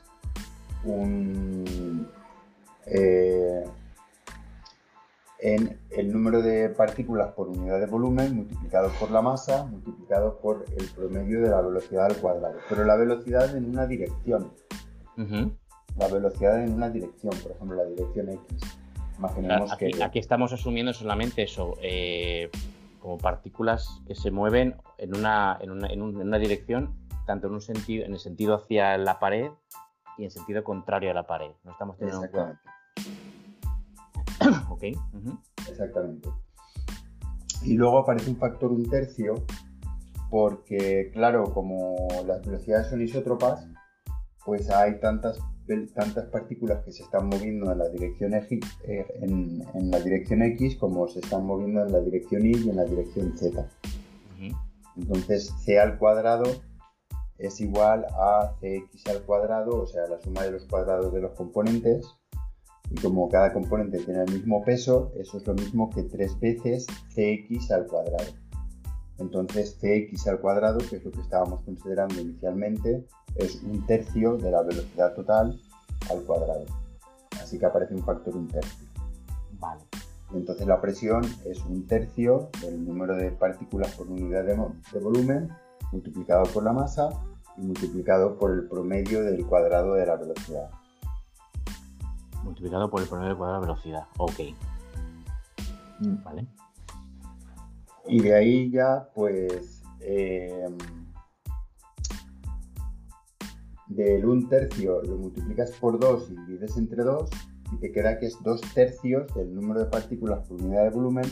un, 0.84 2.08
eh, 2.88 3.63
en 5.39 5.79
el 5.91 6.12
número 6.12 6.41
de 6.41 6.70
partículas 6.70 7.34
por 7.34 7.50
unidad 7.50 7.79
de 7.79 7.86
volumen 7.86 8.36
multiplicado 8.36 8.89
por 9.00 9.12
la 9.12 9.22
masa 9.22 9.65
multiplicado 9.65 10.39
por 10.39 10.65
el 10.77 10.88
promedio 10.96 11.41
de 11.41 11.50
la 11.50 11.62
velocidad 11.62 12.05
al 12.05 12.15
cuadrado. 12.17 12.55
Pero 12.70 12.86
la 12.86 12.96
velocidad 12.96 13.55
en 13.55 13.70
una 13.70 13.86
dirección. 13.86 14.51
La 15.98 16.08
velocidad 16.08 16.63
en 16.63 16.74
una 16.74 16.89
dirección, 16.89 17.34
por 17.43 17.51
ejemplo, 17.51 17.77
la 17.77 17.86
dirección 17.86 18.29
X. 18.29 18.60
Imaginemos 19.24 19.72
aquí, 19.72 19.92
que... 19.92 20.03
aquí 20.03 20.20
estamos 20.20 20.51
asumiendo 20.51 20.94
solamente 20.94 21.44
eso, 21.44 21.77
eh, 21.82 22.50
como 23.00 23.18
partículas 23.18 24.01
que 24.06 24.15
se 24.15 24.32
mueven 24.32 24.75
en 24.98 25.15
una, 25.15 25.58
en 25.62 25.72
una, 25.72 25.88
en 25.88 26.01
una 26.01 26.38
dirección, 26.38 26.94
tanto 27.25 27.48
en 27.48 27.53
un 27.53 27.62
sentido, 27.62 28.06
en 28.06 28.13
el 28.13 28.20
sentido 28.20 28.56
hacia 28.56 28.98
la 28.98 29.20
pared 29.20 29.51
y 30.18 30.25
en 30.25 30.32
sentido 30.32 30.63
contrario 30.63 31.12
a 31.12 31.13
la 31.13 31.25
pared. 31.25 31.51
No 31.63 31.72
estamos 31.72 31.98
teniendo 31.98 32.25
Exactamente. 32.25 32.62
ok. 34.70 34.84
Exactamente. 35.70 36.30
Y 37.63 37.75
luego 37.75 38.00
aparece 38.00 38.30
un 38.30 38.38
factor 38.38 38.72
un 38.72 38.89
tercio, 38.89 39.36
porque 40.30 41.12
claro, 41.13 41.53
como 41.53 42.08
las 42.25 42.46
velocidades 42.46 42.88
son 42.88 43.01
isótropas, 43.01 43.68
pues 44.46 44.70
hay 44.70 45.00
tantas, 45.00 45.39
tantas 45.93 46.25
partículas 46.25 46.84
que 46.84 46.91
se 46.91 47.03
están 47.03 47.27
moviendo 47.27 47.72
en 47.72 47.77
la 47.79 47.89
dirección 47.89 48.34
X, 48.34 48.60
eh, 48.86 49.05
en, 49.22 49.91
la 49.91 50.00
dirección 50.00 50.41
X 50.43 50.75
como 50.75 51.08
se 51.08 51.20
están 51.20 51.46
moviendo 51.46 51.86
en 51.86 51.91
la 51.91 52.00
dirección 52.00 52.46
Y 52.46 52.58
y 52.58 52.70
en 52.70 52.75
la 52.75 52.86
dirección 52.86 53.38
Z. 53.38 53.67
Entonces 54.96 55.51
C 55.63 55.79
al 55.79 55.98
cuadrado 55.98 56.43
es 57.39 57.60
igual 57.60 58.05
a 58.12 58.55
Cx 58.60 59.08
al 59.08 59.24
cuadrado, 59.24 59.82
o 59.82 59.88
sea, 59.88 60.08
la 60.08 60.20
suma 60.22 60.43
de 60.43 60.51
los 60.51 60.65
cuadrados 60.65 61.12
de 61.12 61.22
los 61.22 61.32
componentes, 61.34 62.05
y 62.89 62.96
como 63.01 63.29
cada 63.29 63.53
componente 63.53 64.00
tiene 64.00 64.24
el 64.24 64.32
mismo 64.32 64.63
peso, 64.63 65.12
eso 65.15 65.38
es 65.38 65.48
lo 65.48 65.53
mismo 65.55 65.89
que 65.89 66.03
tres 66.03 66.39
veces 66.39 66.86
cx 67.15 67.72
al 67.72 67.88
cuadrado. 67.88 68.43
Entonces 69.20 69.77
cx 69.79 70.27
al 70.27 70.39
cuadrado, 70.39 70.79
que 70.79 70.98
es 70.98 71.05
lo 71.05 71.12
que 71.12 71.22
estábamos 71.22 71.62
considerando 71.63 72.20
inicialmente, 72.20 73.05
es 73.36 73.62
un 73.63 73.86
tercio 73.86 74.38
de 74.38 74.51
la 74.51 74.63
velocidad 74.63 75.13
total 75.13 75.60
al 76.10 76.24
cuadrado. 76.24 76.65
Así 77.41 77.60
que 77.60 77.65
aparece 77.65 77.93
un 77.93 78.03
factor 78.03 78.36
un 78.36 78.48
tercio. 78.48 78.88
Vale. 79.60 79.82
Entonces 80.34 80.65
la 80.65 80.82
presión 80.82 81.24
es 81.46 81.60
un 81.65 81.86
tercio 81.86 82.50
del 82.62 82.84
número 82.86 83.15
de 83.15 83.32
partículas 83.32 83.96
por 83.96 84.08
unidad 84.08 84.46
de, 84.46 84.55
de 84.55 85.00
volumen 85.00 85.50
multiplicado 85.91 86.43
por 86.51 86.63
la 86.63 86.74
masa 86.74 87.10
y 87.55 87.62
multiplicado 87.62 88.38
por 88.39 88.51
el 88.51 88.67
promedio 88.67 89.24
del 89.24 89.46
cuadrado 89.46 89.93
de 89.93 90.08
la 90.08 90.15
velocidad 90.15 90.72
multiplicado 92.43 92.89
por 92.89 93.01
el 93.01 93.08
promedio 93.08 93.32
de 93.32 93.38
cuadrado 93.38 93.62
de 93.62 93.67
velocidad. 93.67 94.08
Ok. 94.17 94.39
Mm. 96.00 96.24
Vale. 96.24 96.48
Y 98.07 98.22
de 98.22 98.36
ahí 98.36 98.72
ya, 98.72 99.10
pues, 99.13 99.83
em, 100.01 100.77
del 103.88 104.25
un 104.25 104.50
tercio 104.50 105.01
lo 105.03 105.17
multiplicas 105.17 105.72
por 105.79 106.00
2 106.00 106.29
y 106.31 106.36
divides 106.48 106.77
entre 106.77 107.03
2 107.03 107.29
y 107.72 107.77
te 107.77 107.91
queda 107.91 108.19
que 108.19 108.27
es 108.27 108.41
2 108.43 108.62
tercios 108.74 109.33
del 109.36 109.53
número 109.53 109.81
de 109.81 109.86
partículas 109.86 110.48
por 110.48 110.62
unidad 110.62 110.83
de 110.83 110.89
volumen 110.89 111.25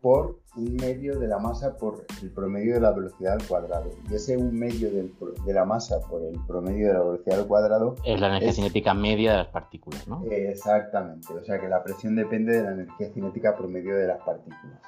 por 0.00 0.38
un 0.56 0.76
medio 0.76 1.18
de 1.18 1.26
la 1.26 1.38
masa 1.38 1.76
por 1.76 2.06
el 2.22 2.30
promedio 2.30 2.74
de 2.74 2.80
la 2.80 2.92
velocidad 2.92 3.34
al 3.34 3.46
cuadrado. 3.46 3.90
Y 4.08 4.14
ese 4.14 4.36
un 4.36 4.56
medio 4.56 4.90
de 4.90 5.52
la 5.52 5.64
masa 5.64 6.00
por 6.08 6.22
el 6.22 6.38
promedio 6.46 6.88
de 6.88 6.94
la 6.94 7.00
velocidad 7.00 7.40
al 7.40 7.46
cuadrado... 7.46 7.94
Es 8.04 8.20
la 8.20 8.28
energía 8.28 8.52
cinética 8.52 8.94
media 8.94 9.32
de 9.32 9.38
las 9.38 9.48
partículas, 9.48 10.06
¿no? 10.06 10.24
Exactamente. 10.30 11.32
O 11.32 11.44
sea 11.44 11.60
que 11.60 11.68
la 11.68 11.82
presión 11.82 12.14
depende 12.14 12.56
de 12.56 12.62
la 12.62 12.72
energía 12.72 13.10
cinética 13.12 13.56
promedio 13.56 13.96
de 13.96 14.06
las 14.06 14.18
partículas. 14.18 14.80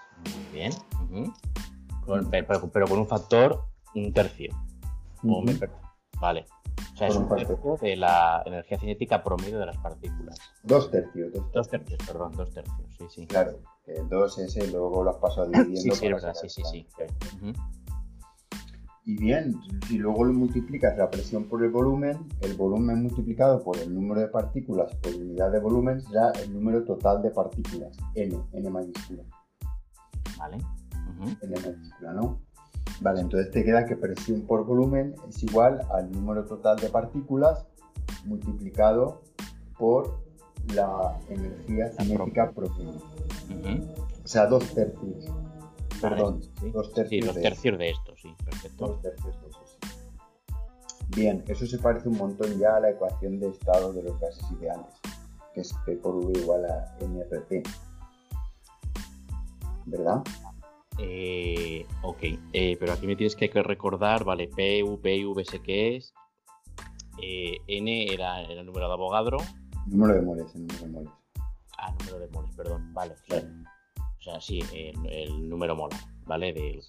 Bien. 0.52 0.72
pero, 2.30 2.60
con 2.60 2.98
un 2.98 3.06
factor 3.06 3.64
un 3.94 4.12
tercio. 4.12 4.54
Vale. 6.20 6.46
O 6.92 6.96
sea, 6.96 7.08
es 7.08 7.16
un 7.16 7.28
tercio 7.28 7.78
de 7.80 7.96
la 7.96 8.42
energía 8.44 8.78
cinética 8.78 9.22
promedio 9.22 9.58
de 9.58 9.66
las 9.66 9.78
partículas. 9.78 10.38
Dos 10.62 10.90
tercios. 10.90 11.32
Dos 11.52 11.68
tercios, 11.68 11.98
perdón, 12.06 12.32
dos 12.36 12.52
tercios, 12.52 12.94
sí, 12.96 13.04
sí. 13.08 13.26
Claro, 13.26 13.58
el 13.86 14.08
2 14.08 14.38
ese 14.38 14.70
luego 14.70 15.02
lo 15.02 15.10
has 15.10 15.16
pasado 15.16 15.46
dividiendo. 15.46 15.80
sí, 15.80 15.90
sí, 15.92 16.12
verdad, 16.12 16.34
sí, 16.34 16.48
sí, 16.48 16.62
sí. 16.70 16.86
Y 19.06 19.16
bien, 19.16 19.54
si 19.88 19.98
luego 19.98 20.24
lo 20.24 20.32
multiplicas 20.34 20.96
la 20.96 21.10
presión 21.10 21.48
por 21.48 21.64
el 21.64 21.70
volumen, 21.70 22.28
el 22.42 22.54
volumen 22.54 23.02
multiplicado 23.02 23.62
por 23.62 23.78
el 23.78 23.92
número 23.94 24.20
de 24.20 24.28
partículas 24.28 24.94
por 24.96 25.14
unidad 25.14 25.50
de 25.50 25.58
volumen 25.58 26.00
será 26.02 26.30
el 26.42 26.52
número 26.52 26.84
total 26.84 27.22
de 27.22 27.30
partículas, 27.30 27.96
n, 28.14 28.38
n 28.52 28.70
mayúscula. 28.70 29.24
Vale. 30.40 30.56
n 31.42 31.60
mayúscula, 31.60 32.12
¿no? 32.14 32.40
Vale, 33.00 33.20
entonces 33.20 33.50
te 33.50 33.62
queda 33.62 33.84
que 33.84 33.96
presión 33.96 34.42
por 34.42 34.64
volumen 34.64 35.14
es 35.28 35.42
igual 35.42 35.80
al 35.92 36.10
número 36.10 36.44
total 36.44 36.76
de 36.76 36.88
partículas 36.88 37.66
multiplicado 38.24 39.22
por 39.78 40.20
la 40.74 41.18
energía 41.28 41.90
cinética 41.92 42.50
profunda. 42.50 42.98
O 44.24 44.28
sea, 44.28 44.46
dos 44.46 44.64
tercios. 44.74 45.26
Perdón, 46.00 46.40
dos 46.72 46.92
tercios. 46.92 47.20
Sí, 47.20 47.26
dos 47.26 47.42
tercios 47.42 47.78
de, 47.78 47.90
esto, 47.90 48.14
sí, 48.16 48.34
perfecto. 48.44 48.86
Dos 48.86 49.02
tercios 49.02 49.40
de 49.42 49.48
eso, 49.48 49.60
sí. 49.66 49.78
Bien, 51.16 51.44
eso 51.48 51.66
se 51.66 51.78
parece 51.78 52.08
un 52.08 52.16
montón 52.16 52.58
ya 52.58 52.76
a 52.76 52.80
la 52.80 52.90
ecuación 52.90 53.40
de 53.40 53.48
estado 53.48 53.92
de 53.92 54.02
los 54.02 54.18
gases 54.20 54.44
ideales, 54.52 54.86
que 55.52 55.62
es 55.62 55.74
P 55.84 55.96
por 55.96 56.14
V 56.16 56.38
igual 56.38 56.64
a 56.66 56.96
NRT. 57.00 57.66
¿Verdad? 59.86 60.22
Eh, 60.98 61.86
ok, 62.02 62.18
eh, 62.52 62.76
pero 62.78 62.92
aquí 62.92 63.06
me 63.06 63.16
tienes 63.16 63.36
que 63.36 63.48
recordar, 63.62 64.24
vale, 64.24 64.48
P, 64.48 64.82
U, 64.82 65.00
P, 65.00 65.24
V 65.24 65.44
sé 65.44 65.62
qué 65.62 65.96
es. 65.96 66.12
Eh, 67.22 67.58
N 67.66 68.12
era, 68.12 68.42
el 68.42 68.64
número 68.66 68.86
de 68.86 68.92
Avogadro. 68.92 69.38
Número 69.86 70.14
de 70.14 70.22
moles, 70.22 70.54
el 70.54 70.66
número 70.66 70.80
de 70.80 70.88
moles. 70.88 71.10
Ah, 71.78 71.94
número 71.98 72.18
de 72.18 72.28
moles, 72.28 72.54
perdón, 72.54 72.92
vale. 72.92 73.14
O 73.14 74.22
sea, 74.22 74.40
sí, 74.40 74.60
el, 74.72 75.48
número 75.48 75.74
molar, 75.74 76.00
¿vale? 76.26 76.52
De, 76.52 76.80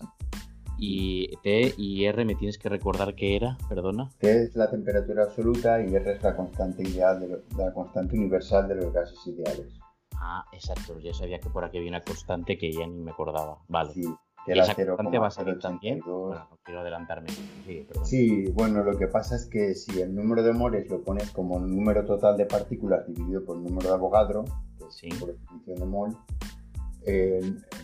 y 0.78 1.28
T 1.44 1.76
y 1.78 2.06
R 2.06 2.26
me 2.26 2.36
tienes 2.36 2.58
que 2.58 2.68
recordar 2.68 3.16
qué 3.16 3.36
era, 3.36 3.58
perdona. 3.70 4.10
T 4.18 4.44
es 4.44 4.56
la 4.56 4.70
temperatura 4.70 5.26
absoluta 5.26 5.82
y 5.82 5.94
R 5.94 6.12
es 6.12 6.24
la 6.24 6.36
constante 6.36 6.84
ideal 6.84 7.20
de 7.20 7.44
la 7.56 7.72
constante 7.72 8.18
universal 8.18 8.68
de 8.68 8.76
los 8.76 8.92
gases 8.92 9.20
ideales. 9.28 9.81
Ah, 10.24 10.46
exacto. 10.52 11.00
Ya 11.00 11.14
sabía 11.14 11.40
que 11.40 11.50
por 11.50 11.66
aquí 11.66 11.80
había 11.80 11.90
una 11.90 12.02
constante 12.02 12.56
que 12.58 12.72
ya 12.72 12.86
ni 12.86 13.02
me 13.02 13.10
acordaba. 13.10 13.58
Vale. 13.68 13.92
Sí, 13.92 14.04
que 14.46 14.54
esa 14.54 14.76
constante 14.76 15.18
va 15.18 15.28
a 15.28 15.32
salir 15.32 15.58
también. 15.60 16.00
Bueno, 16.06 16.48
no 16.50 16.60
quiero 16.64 16.82
adelantarme. 16.82 17.30
Sí, 17.66 17.88
sí, 18.04 18.46
bueno, 18.52 18.84
lo 18.84 18.98
que 18.98 19.08
pasa 19.08 19.36
es 19.36 19.48
que 19.48 19.74
si 19.74 20.00
el 20.00 20.14
número 20.14 20.44
de 20.44 20.54
moles 20.54 20.88
lo 20.90 21.04
pones 21.04 21.32
como 21.32 21.60
número 21.60 22.06
total 22.06 22.38
de 22.38 22.46
partículas 22.46 23.08
dividido 23.08 23.44
por 23.44 23.58
el 23.58 23.64
número 23.64 23.90
de 23.90 23.96
Avogadro, 23.96 24.46
que 24.78 24.86
es 25.10 25.20
por 25.20 25.34
definición 25.34 25.80
de 25.80 25.86
mol, 25.86 26.18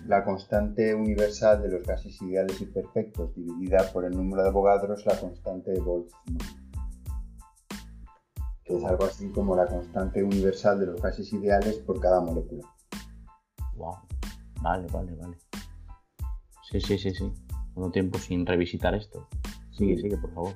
la 0.06 0.24
constante 0.24 0.94
universal 0.94 1.64
de 1.64 1.70
los 1.70 1.84
gases 1.88 2.22
ideales 2.22 2.62
y 2.62 2.66
perfectos 2.68 3.34
dividida 3.36 3.92
por 3.92 4.06
el 4.06 4.16
número 4.16 4.44
de 4.44 4.50
Avogadro 4.50 4.94
es 4.94 5.06
la 5.08 5.20
constante 5.20 5.72
de 5.72 5.80
Boltzmann 5.80 6.67
que 8.68 8.76
es 8.76 8.84
algo 8.84 9.06
así 9.06 9.30
como 9.30 9.56
la 9.56 9.66
constante 9.66 10.22
universal 10.22 10.80
de 10.80 10.88
los 10.88 11.02
gases 11.02 11.32
ideales 11.32 11.78
por 11.78 12.00
cada 12.02 12.20
molécula. 12.20 12.68
Wow. 13.76 13.96
Vale, 14.62 14.88
vale, 14.92 15.16
vale. 15.16 15.38
Sí, 16.70 16.82
sí, 16.82 16.98
sí, 16.98 17.14
sí. 17.14 17.32
Un 17.76 17.92
tiempo 17.92 18.20
sin 18.20 18.46
revisitar 18.46 18.94
esto. 18.94 19.28
Sigue, 19.72 19.98
sigue, 19.98 20.18
por 20.18 20.34
favor. 20.34 20.54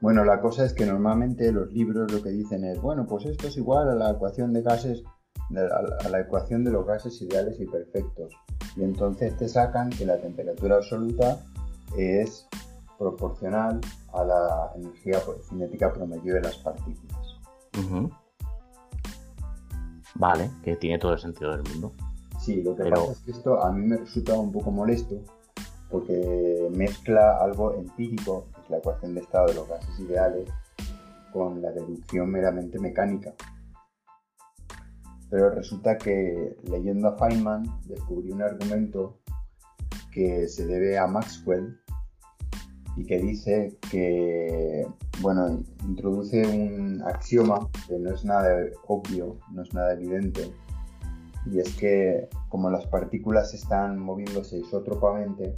Bueno, 0.00 0.24
la 0.24 0.40
cosa 0.40 0.64
es 0.64 0.72
que 0.72 0.84
normalmente 0.84 1.52
los 1.52 1.72
libros 1.72 2.10
lo 2.10 2.22
que 2.22 2.30
dicen 2.30 2.64
es, 2.64 2.80
bueno, 2.80 3.06
pues 3.06 3.24
esto 3.26 3.48
es 3.48 3.56
igual 3.56 3.88
a 3.88 3.94
la 3.94 4.10
ecuación 4.10 4.52
de 4.52 4.62
gases, 4.62 5.02
a 6.04 6.08
la 6.08 6.20
ecuación 6.20 6.64
de 6.64 6.72
los 6.72 6.86
gases 6.86 7.20
ideales 7.22 7.60
y 7.60 7.66
perfectos. 7.66 8.34
Y 8.76 8.82
entonces 8.82 9.36
te 9.36 9.48
sacan 9.48 9.90
que 9.90 10.04
la 10.06 10.20
temperatura 10.20 10.76
absoluta 10.76 11.38
es 11.96 12.48
proporcional 12.98 13.80
a 14.12 14.24
la 14.24 14.72
energía 14.76 15.20
cinética 15.48 15.92
promedio 15.92 16.34
de 16.34 16.42
las 16.42 16.56
partículas. 16.58 17.19
Vale, 20.14 20.50
que 20.62 20.76
tiene 20.76 20.98
todo 20.98 21.14
el 21.14 21.18
sentido 21.18 21.56
del 21.56 21.62
mundo. 21.72 21.92
Sí, 22.40 22.62
lo 22.62 22.74
que 22.74 22.84
pasa 22.84 23.12
es 23.12 23.18
que 23.20 23.30
esto 23.30 23.62
a 23.62 23.70
mí 23.72 23.86
me 23.86 23.96
resulta 23.96 24.34
un 24.34 24.52
poco 24.52 24.70
molesto 24.70 25.20
porque 25.90 26.68
mezcla 26.72 27.38
algo 27.38 27.74
empírico, 27.74 28.46
que 28.54 28.62
es 28.62 28.70
la 28.70 28.78
ecuación 28.78 29.14
de 29.14 29.20
estado 29.20 29.48
de 29.48 29.54
los 29.54 29.68
gases 29.68 29.98
ideales, 29.98 30.48
con 31.32 31.60
la 31.60 31.72
deducción 31.72 32.30
meramente 32.30 32.78
mecánica. 32.78 33.34
Pero 35.28 35.50
resulta 35.50 35.96
que 35.98 36.56
leyendo 36.64 37.08
a 37.08 37.16
Feynman 37.16 37.64
descubrí 37.86 38.30
un 38.32 38.42
argumento 38.42 39.20
que 40.12 40.48
se 40.48 40.66
debe 40.66 40.98
a 40.98 41.06
Maxwell 41.06 41.79
y 42.96 43.04
que 43.04 43.18
dice 43.18 43.76
que, 43.90 44.86
bueno, 45.20 45.62
introduce 45.84 46.42
un 46.46 47.02
axioma 47.06 47.68
que 47.86 47.98
no 47.98 48.14
es 48.14 48.24
nada 48.24 48.64
obvio, 48.86 49.38
no 49.52 49.62
es 49.62 49.72
nada 49.72 49.92
evidente, 49.94 50.52
y 51.46 51.58
es 51.58 51.74
que 51.76 52.28
como 52.48 52.70
las 52.70 52.86
partículas 52.86 53.54
están 53.54 53.98
moviéndose 53.98 54.58
isótropamente, 54.58 55.54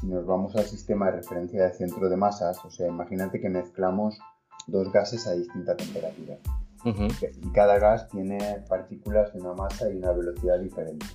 si 0.00 0.06
nos 0.06 0.24
vamos 0.24 0.54
al 0.56 0.64
sistema 0.64 1.06
de 1.06 1.12
referencia 1.18 1.64
de 1.64 1.72
centro 1.74 2.08
de 2.08 2.16
masas, 2.16 2.64
o 2.64 2.70
sea, 2.70 2.88
imagínate 2.88 3.40
que 3.40 3.50
mezclamos 3.50 4.18
dos 4.66 4.90
gases 4.92 5.26
a 5.26 5.32
distinta 5.32 5.76
temperatura. 5.76 6.38
Y 6.84 7.52
cada 7.52 7.78
gas 7.78 8.08
tiene 8.08 8.38
partículas 8.68 9.32
de 9.34 9.40
una 9.40 9.52
masa 9.52 9.90
y 9.90 9.96
una 9.96 10.12
velocidad 10.12 10.58
diferente, 10.60 11.06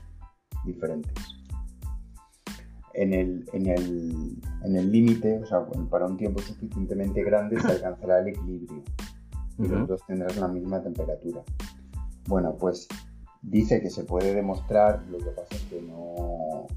diferentes. 0.63 1.13
En 2.95 3.13
el 3.13 4.91
límite, 4.91 5.39
o 5.39 5.45
sea, 5.45 5.65
para 5.89 6.05
un 6.05 6.17
tiempo 6.17 6.39
suficientemente 6.41 7.23
grande, 7.23 7.59
se 7.59 7.71
alcanzará 7.71 8.19
el 8.19 8.29
equilibrio 8.29 8.83
y 9.57 9.67
los 9.67 9.87
dos 9.87 10.01
tendrán 10.05 10.39
la 10.39 10.47
misma 10.47 10.81
temperatura. 10.81 11.43
Bueno, 12.27 12.55
pues 12.57 12.87
dice 13.41 13.81
que 13.81 13.89
se 13.89 14.03
puede 14.03 14.33
demostrar, 14.33 15.03
lo 15.09 15.17
que 15.19 15.29
pasa 15.31 15.55
es 15.55 15.63
que 15.63 15.81
no, 15.81 16.67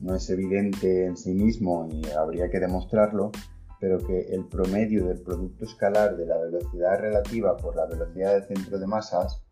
no 0.00 0.14
es 0.14 0.30
evidente 0.30 1.06
en 1.06 1.16
sí 1.16 1.34
mismo 1.34 1.88
y 1.90 2.06
habría 2.10 2.48
que 2.50 2.60
demostrarlo, 2.60 3.32
pero 3.80 3.98
que 3.98 4.20
el 4.30 4.44
promedio 4.44 5.06
del 5.06 5.20
producto 5.20 5.64
escalar 5.64 6.16
de 6.16 6.26
la 6.26 6.38
velocidad 6.38 7.00
relativa 7.00 7.56
por 7.56 7.76
la 7.76 7.86
velocidad 7.86 8.34
del 8.34 8.44
centro 8.44 8.78
de 8.78 8.86
masas, 8.86 9.42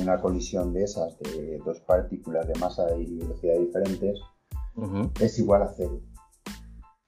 una 0.00 0.20
colisión 0.20 0.72
de 0.72 0.84
esas 0.84 1.18
de 1.18 1.58
dos 1.64 1.80
partículas 1.80 2.48
de 2.48 2.58
masa 2.58 2.86
y 2.96 3.16
velocidad 3.16 3.58
diferentes, 3.58 4.20
es 5.20 5.38
igual 5.38 5.62
a 5.62 5.72
cero. 5.76 6.00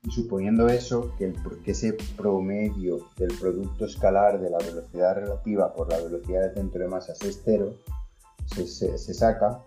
Y 0.03 0.11
suponiendo 0.11 0.69
eso, 0.69 1.13
que, 1.19 1.35
que 1.65 1.73
ese 1.73 1.97
promedio 2.17 3.01
del 3.17 3.37
producto 3.39 3.87
escalar 3.87 4.41
de 4.41 4.51
la 4.51 4.59
velocidad 4.59 5.17
relativa 5.17 5.73
por 5.75 5.91
la 5.91 5.99
velocidad 5.99 6.43
del 6.43 6.55
centro 6.55 6.83
de 6.83 6.89
masas 6.89 7.21
es 7.23 7.43
cero, 7.45 7.75
se, 8.47 9.15
saca 9.15 9.65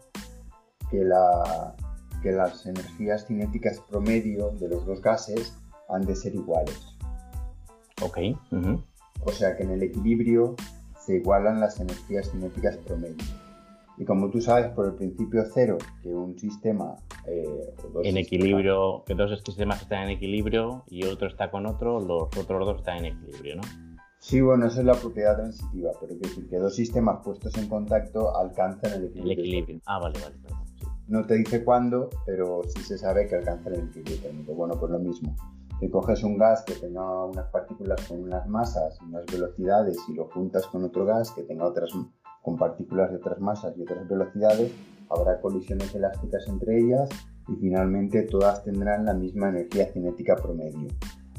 que, 0.90 1.04
la, 1.04 1.76
que 2.22 2.32
las 2.32 2.66
energías 2.66 3.28
cinéticas 3.28 3.82
promedio 3.82 4.52
de 4.52 4.70
los 4.70 4.86
dos 4.86 5.02
gases 5.02 5.54
han 5.90 6.06
de 6.06 6.16
ser 6.16 6.36
iguales. 6.36 6.80
Ok. 8.02 8.20
O 9.26 9.32
sea 9.32 9.58
que 9.58 9.64
en 9.64 9.72
el 9.72 9.84
equilibrio 9.84 10.56
se 11.06 11.16
igualan 11.16 11.60
las 11.60 11.80
energías 11.80 12.32
cinéticas 12.32 12.78
promedio. 12.78 13.18
Y 14.00 14.06
como 14.06 14.30
tú 14.30 14.40
sabes 14.40 14.72
por 14.72 14.88
el 14.88 14.96
principio 14.96 15.44
cero 15.54 15.78
que 16.02 16.08
un 16.10 16.40
sistema... 16.40 16.96
Eh, 17.28 17.76
en 18.04 18.18
equilibrio, 18.18 19.04
que 19.06 19.14
dos 19.14 19.38
sistemas 19.46 19.82
están 19.82 20.04
en 20.04 20.10
equilibrio 20.12 20.86
y 20.88 21.04
otro 21.06 21.28
está 21.28 21.52
con 21.52 21.66
otro, 21.66 22.00
los 22.00 22.24
otros 22.38 22.66
dos 22.66 22.78
están 22.78 23.00
en 23.00 23.18
equilibrio, 23.18 23.58
¿no? 23.58 23.62
Sí, 24.20 24.40
bueno, 24.40 24.68
esa 24.68 24.80
es 24.80 24.86
la 24.86 24.96
propiedad 24.96 25.36
transitiva, 25.36 25.92
pero 26.00 26.14
quiere 26.14 26.30
decir 26.30 26.50
que 26.50 26.58
dos 26.58 26.76
sistemas 26.76 27.20
puestos 27.24 27.58
en 27.58 27.68
contacto 27.68 28.36
alcanzan 28.38 28.94
el 28.94 29.06
equilibrio. 29.06 29.34
El 29.34 29.40
equilibrio. 29.40 29.82
Ah, 29.86 30.00
vale, 30.00 30.20
vale. 30.22 30.36
No 31.08 31.26
te 31.26 31.36
dice 31.36 31.64
cuándo, 31.66 32.10
pero 32.26 32.62
sí 32.68 32.82
se 32.82 32.98
sabe 32.98 33.28
que 33.28 33.36
alcanzan 33.36 33.74
el 33.74 33.82
equilibrio 33.82 34.18
térmico. 34.20 34.54
Bueno, 34.54 34.76
pues 34.80 34.92
lo 34.92 35.00
mismo. 35.00 35.36
Si 35.80 35.90
coges 35.90 36.24
un 36.24 36.38
gas 36.38 36.64
que 36.66 36.74
tenga 36.74 37.26
unas 37.26 37.48
partículas 37.48 38.06
con 38.08 38.24
unas 38.24 38.48
masas 38.48 38.98
y 39.02 39.06
unas 39.06 39.26
velocidades 39.26 39.98
y 40.10 40.14
lo 40.14 40.26
juntas 40.26 40.68
con 40.68 40.84
otro 40.84 41.06
gas 41.06 41.32
que 41.32 41.44
tenga 41.44 41.66
otras 41.66 41.94
con 42.41 42.58
partículas 42.58 43.12
de 43.12 43.17
otras 43.17 43.39
masas 43.39 43.75
y 43.78 43.82
otras 43.82 44.08
velocidades, 44.08 44.71
habrá 45.10 45.39
colisiones 45.41 45.93
elásticas 45.93 46.47
entre 46.47 46.80
ellas 46.80 47.10
y 47.47 47.56
finalmente 47.56 48.23
todas 48.23 48.63
tendrán 48.63 49.06
la 49.06 49.13
misma 49.13 49.49
energía 49.49 49.91
cinética 49.91 50.36
promedio. 50.36 50.88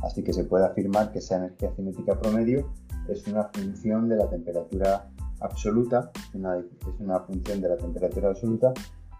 Así 0.02 0.22
que 0.22 0.32
se 0.32 0.44
puede 0.44 0.66
afirmar 0.66 1.12
que 1.12 1.18
esa 1.18 1.36
energía 1.36 1.72
cinética 1.74 2.18
promedio 2.18 2.70
es 3.08 3.26
una 3.28 3.44
función 3.44 4.08
de 4.08 4.16
la 4.16 4.28
temperatura 4.28 5.10
absoluta, 5.40 6.10
es 6.32 7.00
una 7.00 7.20
función 7.20 7.60
de 7.60 7.68
la 7.68 7.76
temperatura 7.76 8.28
absoluta 8.30 8.72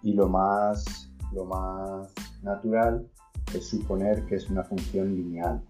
y 0.03 0.13
lo 0.15 0.29
más, 0.29 1.11
lo 1.33 1.45
más 1.45 2.13
natural 2.43 3.07
es 3.55 3.69
suponer 3.69 4.25
que 4.27 4.37
es 4.37 4.49
una 4.51 4.65
función 4.65 5.15
lineal 5.15 5.63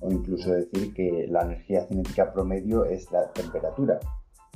o 0.00 0.10
incluso 0.10 0.52
decir 0.52 0.92
que 0.94 1.26
la 1.28 1.42
energía 1.42 1.86
cinética 1.86 2.32
promedio 2.32 2.84
es 2.84 3.10
la 3.10 3.32
temperatura 3.32 3.98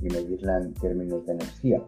y 0.00 0.08
medirla 0.08 0.58
en 0.58 0.74
términos 0.74 1.26
de 1.26 1.32
energía. 1.32 1.82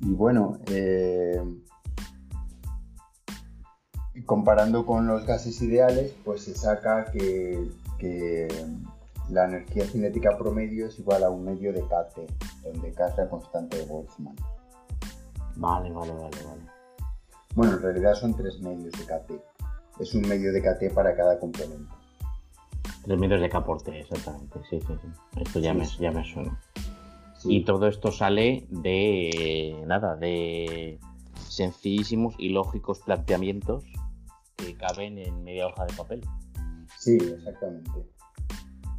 Y 0.00 0.12
bueno, 0.12 0.58
eh, 0.66 1.42
comparando 4.26 4.84
con 4.84 5.06
los 5.06 5.26
gases 5.26 5.60
ideales, 5.62 6.14
pues 6.24 6.42
se 6.42 6.54
saca 6.54 7.10
que, 7.10 7.68
la 9.30 9.46
energía 9.46 9.86
cinética 9.86 10.36
promedio 10.36 10.86
es 10.86 10.98
igual 10.98 11.24
a 11.24 11.30
un 11.30 11.44
medio 11.44 11.72
de 11.72 11.80
KT, 11.80 12.62
donde 12.62 12.92
K 12.92 13.08
es 13.08 13.16
la 13.16 13.28
constante 13.30 13.78
de 13.78 13.86
Boltzmann. 13.86 14.36
Vale, 15.56 15.90
vale, 15.90 16.12
vale, 16.12 16.36
vale. 16.46 16.62
Bueno, 17.54 17.72
en 17.76 17.82
realidad 17.82 18.14
son 18.14 18.36
tres 18.36 18.60
medios 18.60 18.92
de 18.92 19.04
KT. 19.06 19.53
Es 19.98 20.14
un 20.14 20.22
medio 20.28 20.52
de 20.52 20.60
KT 20.60 20.94
para 20.94 21.14
cada 21.16 21.38
componente. 21.38 21.92
Tres 23.04 23.18
medios 23.18 23.40
de 23.40 23.48
K 23.48 23.64
por 23.64 23.82
T, 23.82 24.00
exactamente. 24.00 24.58
Sí, 24.68 24.80
sí, 24.80 24.94
sí. 25.00 25.40
Esto 25.40 25.60
ya, 25.60 25.74
me, 25.74 25.86
ya 25.86 26.10
me 26.10 26.24
suena. 26.24 26.58
Y 27.44 27.64
todo 27.64 27.86
esto 27.88 28.10
sale 28.10 28.66
de 28.70 29.82
nada, 29.86 30.16
de 30.16 30.98
sencillísimos 31.48 32.34
y 32.38 32.48
lógicos 32.48 33.00
planteamientos 33.00 33.84
que 34.56 34.74
caben 34.74 35.18
en 35.18 35.44
media 35.44 35.66
hoja 35.66 35.84
de 35.84 35.92
papel. 35.92 36.20
Sí, 36.98 37.16
exactamente. 37.16 37.90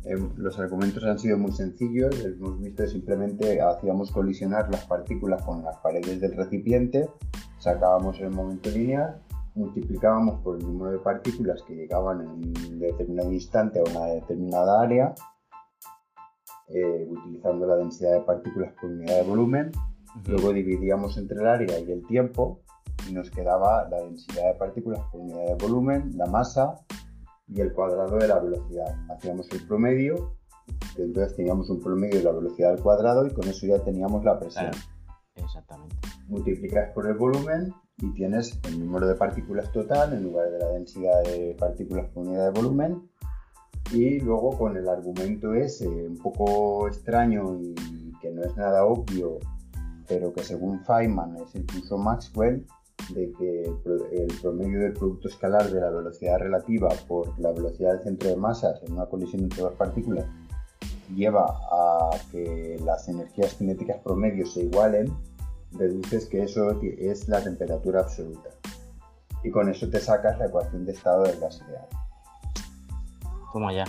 Em, 0.04 0.30
los 0.38 0.60
argumentos 0.60 1.04
han 1.04 1.18
sido 1.18 1.38
muy 1.40 1.52
sencillos. 1.52 2.24
Hemos 2.24 2.60
visto 2.60 2.86
simplemente 2.86 3.60
hacíamos 3.60 4.12
colisionar 4.12 4.70
las 4.72 4.86
partículas 4.86 5.42
con 5.44 5.64
las 5.64 5.78
paredes 5.78 6.22
del 6.22 6.38
recipiente, 6.38 7.10
sacábamos 7.58 8.20
el 8.20 8.30
momento 8.30 8.70
lineal, 8.70 9.20
multiplicábamos 9.56 10.42
por 10.42 10.58
el 10.58 10.64
número 10.66 10.92
de 10.92 11.00
partículas 11.00 11.62
que 11.64 11.76
llegaban 11.76 12.22
en 12.22 12.28
un 12.30 12.80
determinado 12.80 13.32
instante 13.32 13.80
a 13.80 13.84
una 13.90 14.06
determinada 14.08 14.82
área 14.82 15.16
eh, 16.68 17.08
utilizando 17.10 17.66
la 17.66 17.76
densidad 17.78 18.14
de 18.14 18.22
partículas 18.22 18.74
por 18.80 18.90
unidad 18.90 19.18
de 19.18 19.24
volumen. 19.24 19.72
Luego 20.28 20.52
dividíamos 20.52 21.18
entre 21.18 21.40
el 21.40 21.48
área 21.48 21.80
y 21.80 21.92
el 21.92 22.06
tiempo 22.06 22.62
y 23.08 23.14
nos 23.14 23.30
quedaba 23.30 23.88
la 23.90 23.98
densidad 24.02 24.54
de 24.54 24.60
partículas 24.60 25.00
por 25.12 25.22
unidad 25.22 25.46
de 25.46 25.56
volumen, 25.56 26.12
la 26.18 26.26
masa 26.26 26.76
y 27.48 27.62
el 27.62 27.72
cuadrado 27.72 28.18
de 28.18 28.28
la 28.28 28.40
velocidad. 28.40 28.98
Hacíamos 29.10 29.50
el 29.52 29.66
promedio, 29.68 30.38
entonces 30.98 31.36
teníamos 31.36 31.70
un 31.70 31.82
promedio 31.82 32.18
de 32.18 32.24
la 32.24 32.32
velocidad 32.32 32.72
al 32.72 32.82
cuadrado 32.82 33.28
y 33.28 33.34
con 33.34 33.48
eso 33.48 33.68
ya 33.68 33.80
teníamos 33.84 34.26
la 34.26 34.40
presión. 34.40 34.72
Exactamente. 35.36 35.96
Multiplicas 36.28 36.92
por 36.94 37.06
el 37.08 37.14
volumen 37.14 37.74
y 37.98 38.12
tienes 38.14 38.60
el 38.64 38.80
número 38.80 39.08
de 39.08 39.16
partículas 39.16 39.72
total 39.72 40.14
en 40.14 40.24
lugar 40.24 40.52
de 40.52 40.60
la 40.60 40.70
densidad 40.70 41.24
de 41.24 41.56
partículas 41.58 42.08
por 42.10 42.26
unidad 42.26 42.52
de 42.52 42.62
volumen. 42.62 43.10
Y 43.94 44.20
luego 44.20 44.58
con 44.58 44.76
el 44.78 44.90
argumento 44.90 45.54
ese 45.54 45.88
un 45.88 46.18
poco 46.18 46.88
extraño 46.88 47.60
y 47.60 47.76
que 48.20 48.32
no 48.32 48.44
es 48.44 48.56
nada 48.58 48.86
obvio, 48.86 49.38
pero 50.08 50.34
que 50.34 50.44
según 50.44 50.84
Feynman 50.84 51.38
es 51.38 51.56
el 51.56 51.66
usó 51.78 51.98
Maxwell, 51.98 52.66
de 53.14 53.32
que 53.34 53.64
el 53.64 54.28
promedio 54.42 54.80
del 54.80 54.94
producto 54.94 55.28
escalar 55.28 55.70
de 55.70 55.80
la 55.80 55.92
velocidad 55.92 56.40
relativa 56.40 56.90
por 57.08 57.38
la 57.40 57.52
velocidad 57.52 57.94
del 57.94 58.04
centro 58.04 58.30
de 58.30 58.36
masas 58.36 58.82
en 58.84 58.94
una 58.94 59.06
colisión 59.06 59.44
entre 59.44 59.62
dos 59.62 59.74
partículas 59.74 60.26
lleva 61.14 61.46
a 61.46 62.10
que 62.32 62.80
las 62.84 63.08
energías 63.08 63.56
cinéticas 63.58 63.98
promedio 64.04 64.46
se 64.48 64.64
igualen, 64.64 65.14
deduces 65.78 66.26
que 66.28 66.44
eso 66.44 66.80
es 66.82 67.28
la 67.28 67.44
temperatura 67.44 68.02
absoluta. 68.02 68.50
Y 69.44 69.52
con 69.52 69.70
eso 69.70 69.90
te 69.90 70.00
sacas 70.00 70.40
la 70.40 70.48
ecuación 70.48 70.86
de 70.86 70.94
estado 70.94 71.24
del 71.24 71.40
gas 71.40 71.62
ideal. 71.68 71.88
Toma 73.54 73.74
ya. 73.74 73.86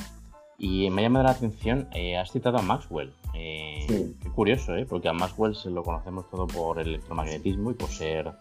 Y 0.58 0.88
me 0.90 1.02
ha 1.02 1.04
llamado 1.04 1.24
la 1.24 1.32
atención, 1.32 1.88
eh, 1.92 2.16
has 2.16 2.30
citado 2.30 2.58
a 2.58 2.62
Maxwell. 2.62 3.12
Eh, 3.34 3.84
sí. 3.88 4.16
Qué 4.22 4.30
curioso, 4.30 4.74
¿eh? 4.74 4.86
porque 4.86 5.08
a 5.08 5.12
Maxwell 5.12 5.54
se 5.54 5.70
lo 5.70 5.82
conocemos 5.82 6.30
todo 6.30 6.46
por 6.46 6.78
el 6.78 6.88
electromagnetismo 6.88 7.70
y 7.70 7.74
por 7.74 7.90
ser, 7.90 8.32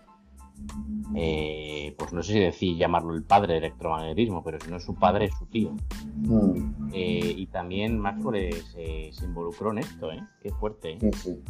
eh, 1.16 1.94
pues 1.98 2.14
no 2.14 2.24
sé 2.24 2.34
si 2.34 2.40
decir 2.40 2.78
llamarlo 2.78 3.14
el 3.14 3.24
padre 3.24 3.56
del 3.56 3.66
electromagnetismo, 3.66 4.44
pero 4.44 4.60
si 4.62 4.70
no 4.70 4.78
es 4.78 4.84
su 4.84 4.96
padre, 4.96 5.26
es 5.26 5.34
su 5.38 5.46
tío. 5.48 5.72
Mm. 6.16 6.92
y 6.94 7.46
también 7.48 8.00
Maxwell 8.00 8.54
se, 8.72 9.12
involucró 9.22 9.72
en 9.72 9.80
esto, 9.80 10.12
¿eh? 10.12 10.24
Qué 10.42 10.52
fuerte. 10.52 10.98
Sí, 11.02 11.12
sí. 11.14 11.44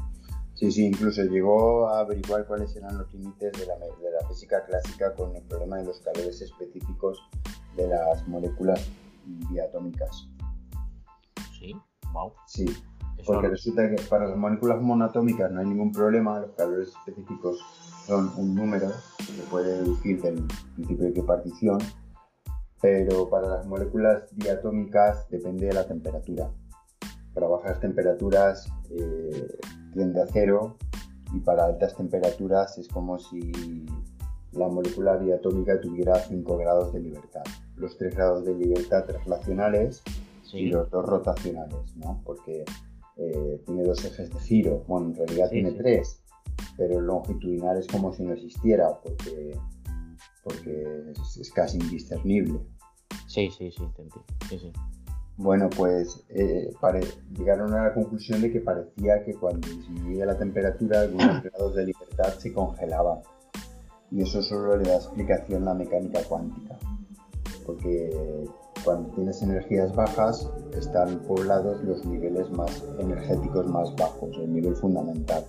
Sí, 0.55 0.71
sí, 0.71 0.85
incluso 0.85 1.21
llegó 1.23 1.89
a 1.89 1.99
averiguar 1.99 2.45
cuáles 2.47 2.73
eran 2.77 2.97
los 2.97 3.13
límites 3.13 3.51
de 3.53 3.65
la, 3.65 3.75
de 3.75 4.11
la 4.11 4.27
física 4.27 4.63
clásica 4.65 5.13
con 5.13 5.35
el 5.35 5.43
problema 5.43 5.77
de 5.77 5.85
los 5.85 5.99
calores 5.99 6.41
específicos 6.41 7.21
de 7.75 7.89
las 7.89 8.25
moléculas 8.27 8.89
diatómicas. 9.51 10.29
Sí, 11.59 11.75
wow. 12.13 12.31
Sí, 12.47 12.65
porque 13.25 13.49
resulta 13.49 13.89
que 13.89 14.01
para 14.03 14.27
las 14.27 14.37
moléculas 14.37 14.81
monoatómicas 14.81 15.51
no 15.51 15.59
hay 15.59 15.65
ningún 15.65 15.91
problema, 15.91 16.39
los 16.39 16.51
calores 16.51 16.89
específicos 16.89 17.59
son 18.05 18.31
un 18.37 18.55
número 18.55 18.91
que 19.17 19.23
se 19.23 19.41
puede 19.49 19.81
deducir 19.81 20.21
del 20.21 20.45
principio 20.75 21.05
de 21.05 21.09
equipartición, 21.09 21.79
pero 22.81 23.29
para 23.29 23.49
las 23.49 23.65
moléculas 23.65 24.23
diatómicas 24.37 25.27
depende 25.29 25.67
de 25.67 25.73
la 25.73 25.87
temperatura. 25.87 26.49
Para 27.33 27.47
bajas 27.47 27.79
temperaturas 27.79 28.71
eh, 28.91 29.47
tiende 29.95 30.21
a 30.21 30.27
cero 30.27 30.75
y 31.34 31.39
para 31.39 31.65
altas 31.65 31.95
temperaturas 31.95 32.77
es 32.77 32.88
como 32.88 33.17
si 33.17 33.86
la 34.51 34.67
molécula 34.67 35.17
diatómica 35.17 35.79
tuviera 35.81 36.15
5 36.15 36.58
grados 36.58 36.93
de 36.93 36.99
libertad. 36.99 37.43
Los 37.77 37.97
3 37.97 38.15
grados 38.15 38.45
de 38.45 38.53
libertad 38.53 39.05
relacionales 39.23 40.03
y 40.53 40.67
los 40.67 40.89
dos 40.89 41.05
rotacionales, 41.05 41.95
¿no? 41.97 42.21
Porque 42.23 42.63
eh, 43.17 43.62
tiene 43.65 43.84
dos 43.84 44.05
ejes 44.05 44.29
de 44.29 44.39
giro, 44.39 44.84
bueno, 44.88 45.08
en 45.08 45.15
realidad 45.15 45.49
tiene 45.49 45.71
tres, 45.71 46.21
pero 46.77 46.99
el 46.99 47.05
longitudinal 47.05 47.77
es 47.77 47.88
como 47.88 48.13
si 48.13 48.23
no 48.23 48.34
existiera, 48.34 48.99
porque, 49.01 49.58
porque 50.43 51.13
es, 51.39 51.51
casi 51.51 51.77
indiscernible. 51.77 52.60
Sí, 53.27 53.49
sí, 53.58 53.71
sí, 53.71 53.84
sí, 54.49 54.60
sí. 54.60 54.71
Bueno, 55.38 55.69
pues 55.69 56.24
eh, 56.30 56.71
llegaron 57.38 57.74
a 57.74 57.84
la 57.86 57.93
conclusión 57.93 58.41
de 58.41 58.52
que 58.52 58.62
parecía 58.62 59.24
que 59.24 59.34
cuando 59.34 59.67
disminuía 59.67 60.26
la 60.26 60.38
temperatura 60.38 61.02
algunos 61.02 61.43
grados 61.43 61.76
de 61.76 61.86
libertad 61.86 62.34
se 62.38 62.54
congelaban. 62.54 63.19
Y 64.12 64.21
eso 64.21 64.41
solo 64.41 64.78
le 64.78 64.89
da 64.89 64.95
explicación 64.95 65.65
la 65.65 65.74
mecánica 65.74 66.21
cuántica. 66.24 66.78
Porque 67.65 68.45
cuando 68.86 69.10
tienes 69.15 69.41
energías 69.41 69.93
bajas 69.95 70.50
están 70.78 71.19
poblados 71.28 71.84
los 71.84 72.06
niveles 72.06 72.50
más 72.52 72.84
energéticos 73.00 73.67
más 73.67 73.93
bajos, 73.95 74.38
el 74.38 74.54
nivel 74.54 74.76
fundamental. 74.76 75.43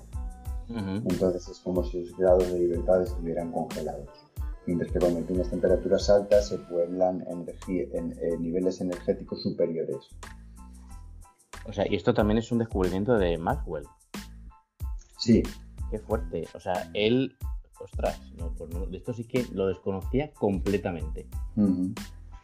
Entonces 0.69 1.49
es 1.49 1.61
como 1.61 1.85
si 1.85 2.01
los 2.01 2.17
grados 2.17 2.51
de 2.51 2.59
libertad 2.59 3.03
estuvieran 3.03 3.53
congelados. 3.53 4.26
Mientras 4.67 4.91
que 4.91 4.99
cuando 4.99 5.21
tienes 5.23 5.49
temperaturas 5.51 6.11
altas 6.11 6.49
se 6.49 6.59
pueblan 6.59 7.25
en, 7.29 7.47
en 7.69 8.43
niveles 8.43 8.81
energéticos 8.81 9.43
superiores. 9.43 9.97
O 11.67 11.73
sea, 11.73 11.85
y 11.89 11.97
esto 11.97 12.15
también 12.15 12.39
es 12.39 12.51
un 12.53 12.59
descubrimiento 12.59 13.17
de 13.19 13.39
Maxwell. 13.39 13.85
Sí. 15.19 15.43
Qué 15.91 15.99
fuerte. 15.99 16.47
O 16.55 16.61
sea, 16.61 16.91
él, 16.95 17.37
ostras, 17.81 18.21
no, 18.37 18.53
pues 18.53 18.71
esto 18.93 19.13
sí 19.13 19.25
que 19.25 19.47
lo 19.53 19.67
desconocía 19.67 20.33
completamente. 20.33 21.27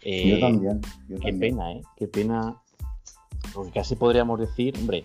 Eh, 0.03 0.29
yo 0.31 0.41
también. 0.41 0.81
qué 1.21 1.33
pena, 1.33 1.73
¿eh? 1.73 1.83
Qué 1.97 2.09
pena. 2.09 2.61
Porque 3.55 3.73
casi 3.73 3.97
podríamos 3.97 4.41
decir, 4.41 4.75
hombre, 4.79 5.05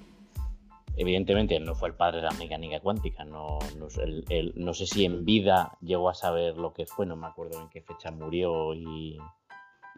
evidentemente 0.98 1.60
no 1.60 1.76
fue 1.76 1.90
el 1.90 1.96
padre 1.96 2.18
de 2.18 2.24
la 2.24 2.32
mecánica 2.32 2.80
cuántica, 2.80 3.24
no, 3.24 3.60
sé 4.74 4.88
si 4.88 5.06
en 5.06 5.24
vida 5.24 5.78
llegó 5.82 6.10
a 6.10 6.14
saber 6.14 6.58
lo 6.58 6.74
que 6.74 6.86
fue, 6.86 7.06
no 7.06 7.16
me 7.16 7.28
acuerdo 7.28 7.62
en 7.62 7.70
qué 7.70 7.82
fecha 7.82 8.12
murió 8.12 8.74
y, 8.74 9.18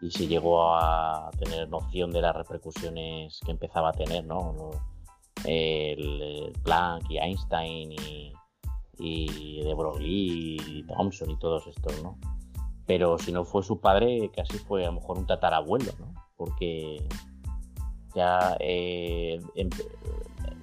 si 0.09 0.27
llegó 0.27 0.63
a 0.63 1.29
tener 1.39 1.67
noción 1.67 2.11
de 2.11 2.21
las 2.21 2.35
repercusiones 2.35 3.39
que 3.45 3.51
empezaba 3.51 3.89
a 3.89 3.93
tener, 3.93 4.23
¿no? 4.25 4.71
Planck 6.63 7.09
y 7.09 7.17
Einstein 7.17 7.91
y, 7.93 8.33
y 8.97 9.63
de 9.63 9.73
Broglie 9.73 10.57
y 10.67 10.83
Thomson 10.83 11.31
y 11.31 11.39
todos 11.39 11.67
estos, 11.67 12.01
¿no? 12.03 12.17
pero 12.89 13.19
si 13.19 13.31
no 13.31 13.45
fue 13.45 13.61
su 13.61 13.79
padre, 13.79 14.31
casi 14.35 14.57
fue 14.57 14.83
a 14.83 14.87
lo 14.87 14.93
mejor 14.93 15.19
un 15.19 15.27
tatarabuelo, 15.27 15.91
¿no? 15.99 16.11
Porque 16.35 17.07
ya 18.15 18.57
eh, 18.59 19.39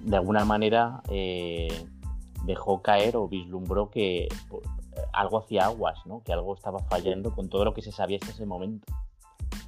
de 0.07 0.17
alguna 0.17 0.45
manera 0.45 1.03
eh, 1.11 1.69
dejó 2.45 2.81
caer 2.81 3.17
o 3.17 3.29
vislumbró 3.29 3.91
que 3.91 4.29
pues, 4.49 4.63
algo 5.13 5.39
hacía 5.39 5.67
aguas, 5.67 5.99
¿no? 6.07 6.23
Que 6.23 6.33
algo 6.33 6.55
estaba 6.55 6.79
fallando 6.85 7.33
con 7.33 7.49
todo 7.49 7.65
lo 7.65 7.75
que 7.75 7.83
se 7.83 7.91
sabía 7.91 8.19
hasta 8.21 8.33
ese 8.33 8.47
momento. 8.47 8.87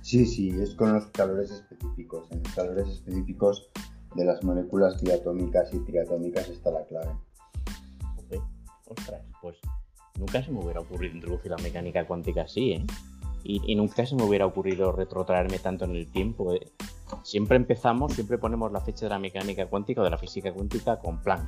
Sí, 0.01 0.25
sí, 0.25 0.51
es 0.51 0.75
con 0.75 0.95
los 0.95 1.07
calores 1.07 1.51
específicos. 1.51 2.31
En 2.31 2.43
los 2.43 2.55
calores 2.55 2.89
específicos 2.89 3.69
de 4.15 4.25
las 4.25 4.43
moléculas 4.45 5.03
diatómicas 5.03 5.75
y 5.75 5.81
triatómicas 5.81 6.49
está 6.49 6.71
la 6.71 6.85
clave. 6.85 7.11
Ostras, 8.87 9.21
pues 9.43 9.59
nunca 10.19 10.43
se 10.43 10.51
me 10.51 10.61
hubiera 10.61 10.81
ocurrido 10.81 11.15
introducir 11.15 11.51
la 11.51 11.59
mecánica 11.59 12.07
cuántica 12.07 12.43
así, 12.43 12.73
¿eh? 12.73 12.87
Y, 13.45 13.75
nunca 13.77 14.05
se 14.05 14.15
me 14.15 14.25
hubiera 14.25 14.47
ocurrido 14.47 14.93
retrotraerme 14.93 15.59
tanto 15.59 15.85
en 15.85 15.95
el 15.95 16.11
tiempo. 16.11 16.55
¿eh? 16.55 16.61
Siempre 17.23 17.57
empezamos, 17.57 18.15
siempre 18.15 18.39
ponemos 18.39 18.73
la 18.73 18.81
fecha 18.81 19.07
de 19.07 19.11
la 19.11 19.19
mecánica 19.19 19.67
cuántica 19.67 20.01
o 20.01 20.05
de 20.05 20.11
la 20.11 20.19
física 20.19 20.53
cuántica 20.53 20.99
con 20.99 21.21
Planck, 21.23 21.47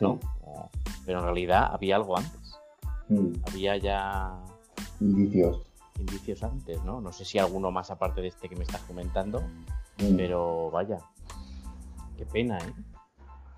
¿no? 0.00 0.18
Pero 1.04 1.18
en 1.18 1.24
realidad 1.24 1.70
había 1.72 1.96
algo 1.96 2.16
antes. 2.16 2.60
Mm. 3.08 3.32
Había 3.48 3.76
ya... 3.76 4.40
Indicios. 5.00 5.62
Indicios 5.98 6.42
antes, 6.42 6.82
¿no? 6.84 7.00
No 7.00 7.12
sé 7.12 7.24
si 7.24 7.38
alguno 7.38 7.70
más 7.70 7.90
aparte 7.90 8.20
de 8.20 8.28
este 8.28 8.48
que 8.48 8.56
me 8.56 8.64
estás 8.64 8.80
comentando, 8.82 9.40
mm. 9.98 10.16
pero 10.16 10.70
vaya, 10.70 10.98
qué 12.16 12.26
pena, 12.26 12.58
¿eh? 12.58 12.72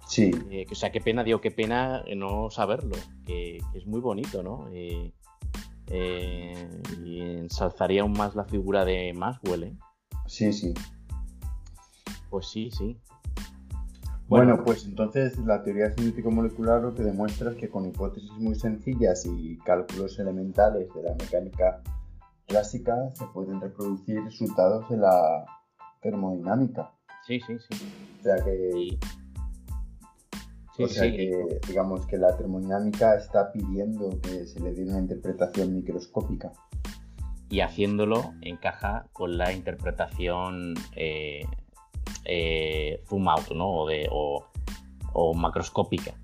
Sí. 0.07 0.31
Eh, 0.51 0.67
o 0.71 0.75
sea, 0.75 0.93
qué 0.93 1.01
pena, 1.01 1.25
digo, 1.25 1.41
qué 1.41 1.51
pena 1.51 2.05
no 2.17 2.51
saberlo, 2.51 2.97
que, 3.25 3.59
es 3.75 3.87
muy 3.87 4.01
bonito, 4.01 4.43
¿no? 4.43 4.69
Eh, 4.73 5.13
eh, 5.89 6.69
y 7.05 7.21
ensalzaría 7.21 8.03
aún 8.03 8.13
más 8.13 8.35
la 8.35 8.45
figura 8.45 8.85
de 8.85 9.13
Maxwell, 9.13 9.65
¿eh? 9.65 9.77
Sí, 10.27 10.53
sí. 10.53 10.75
Pues 12.31 12.49
sí, 12.49 12.71
sí. 12.71 12.99
Bueno, 14.27 14.65
pues 14.65 14.87
entonces 14.87 15.39
la 15.39 15.63
teoría 15.63 15.91
científico-molecular 15.91 16.81
lo 16.81 16.95
que 16.95 17.03
demuestra 17.03 17.51
es 17.51 17.57
que 17.57 17.69
con 17.69 17.87
hipótesis 17.87 18.33
muy 18.33 18.55
sencillas 18.55 19.27
y 19.27 19.59
cálculos 19.59 20.19
elementales 20.19 20.89
de 20.95 21.03
la 21.03 21.15
mecánica 21.15 21.83
clásica 22.47 23.11
se 23.15 23.27
pueden 23.27 23.61
reproducir 23.61 24.23
resultados 24.25 24.89
de 24.89 24.97
la 24.97 25.45
termodinámica. 26.01 26.91
Sí, 27.27 27.39
sí, 27.47 27.57
sí. 27.71 27.87
O 28.21 28.23
sea 28.23 28.37
que 28.45 28.99
o 30.77 30.89
sea 30.89 31.05
que, 31.05 31.61
digamos 31.69 32.05
que 32.07 32.17
la 32.19 32.37
termodinámica 32.37 33.15
está 33.15 33.53
pidiendo 33.53 34.11
que 34.21 34.45
se 34.47 34.59
le 34.59 34.73
dé 34.73 34.83
una 34.83 34.99
interpretación 34.99 35.73
microscópica. 35.73 36.53
Y 37.55 37.61
haciéndolo 37.61 38.35
encaja 38.41 39.07
con 39.13 39.39
la 39.39 39.53
interpretación 39.53 40.75
eh, 40.97 41.47
eh, 42.25 43.01
zoom 43.07 43.29
out, 43.29 43.53
¿no? 43.55 43.71
O, 43.71 43.89
de, 43.89 44.09
o, 44.11 45.35
macroscópica. 45.37 46.15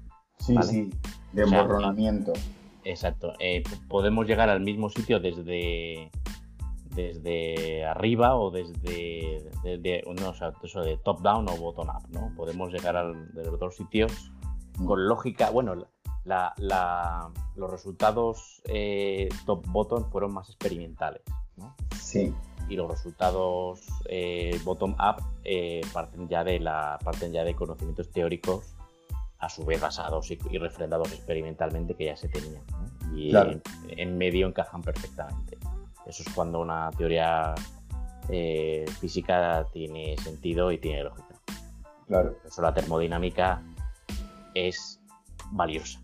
Sí, 0.40 0.56
sí, 0.60 0.90
de 1.32 1.42
emborronamiento. 1.42 2.32
exacto. 2.82 3.34
Eh, 3.38 3.62
podemos 3.88 4.26
llegar 4.26 4.48
al 4.48 4.58
mismo 4.58 4.88
sitio 4.90 5.20
desde 5.20 6.10
desde 6.96 7.84
arriba 7.84 8.34
o 8.34 8.50
desde, 8.50 9.38
no, 10.20 10.30
o 10.30 10.34
sea, 10.34 10.52
eso 10.64 10.80
de 10.80 10.96
top 10.96 11.20
down 11.20 11.48
o 11.48 11.56
bottom 11.56 11.90
up, 11.90 12.08
¿no? 12.10 12.32
Podemos 12.36 12.72
llegar 12.72 12.96
a 12.96 13.04
los 13.04 13.60
dos 13.60 13.76
sitios 13.76 14.32
con 14.84 15.06
lógica, 15.06 15.50
bueno, 15.50 15.76
los 16.24 17.70
resultados 17.70 18.62
eh, 18.66 19.28
top-bottom 19.46 20.10
fueron 20.10 20.34
más 20.34 20.48
experimentales, 20.48 21.22
¿no? 21.56 21.74
Sí. 21.98 22.34
Y 22.68 22.76
los 22.76 22.90
resultados 22.90 23.80
eh, 24.06 24.58
bottom-up 24.64 25.22
eh, 25.44 25.80
parten, 25.92 26.28
ya 26.28 26.44
de 26.44 26.60
la, 26.60 26.98
parten 27.02 27.32
ya 27.32 27.42
de 27.42 27.54
conocimientos 27.54 28.10
teóricos 28.10 28.74
a 29.38 29.48
su 29.48 29.64
vez 29.64 29.80
basados 29.80 30.30
y, 30.30 30.36
refrendados 30.58 31.12
experimentalmente 31.12 31.94
que 31.94 32.06
ya 32.06 32.16
se 32.16 32.28
tenían. 32.28 32.62
Y 33.14 33.32
en, 33.88 34.18
medio 34.18 34.46
encajan 34.46 34.82
perfectamente. 34.82 35.58
Eso 36.06 36.22
es 36.22 36.34
cuando 36.34 36.60
una 36.60 36.90
teoría 36.96 37.54
física 39.00 39.66
tiene 39.72 40.16
sentido 40.18 40.70
y 40.70 40.78
tiene 40.78 41.02
lógica. 41.02 41.34
Claro. 42.06 42.36
Por 42.36 42.46
eso 42.46 42.62
la 42.62 42.72
termodinámica 42.72 43.62
es 44.54 45.00
valiosa. 45.50 46.00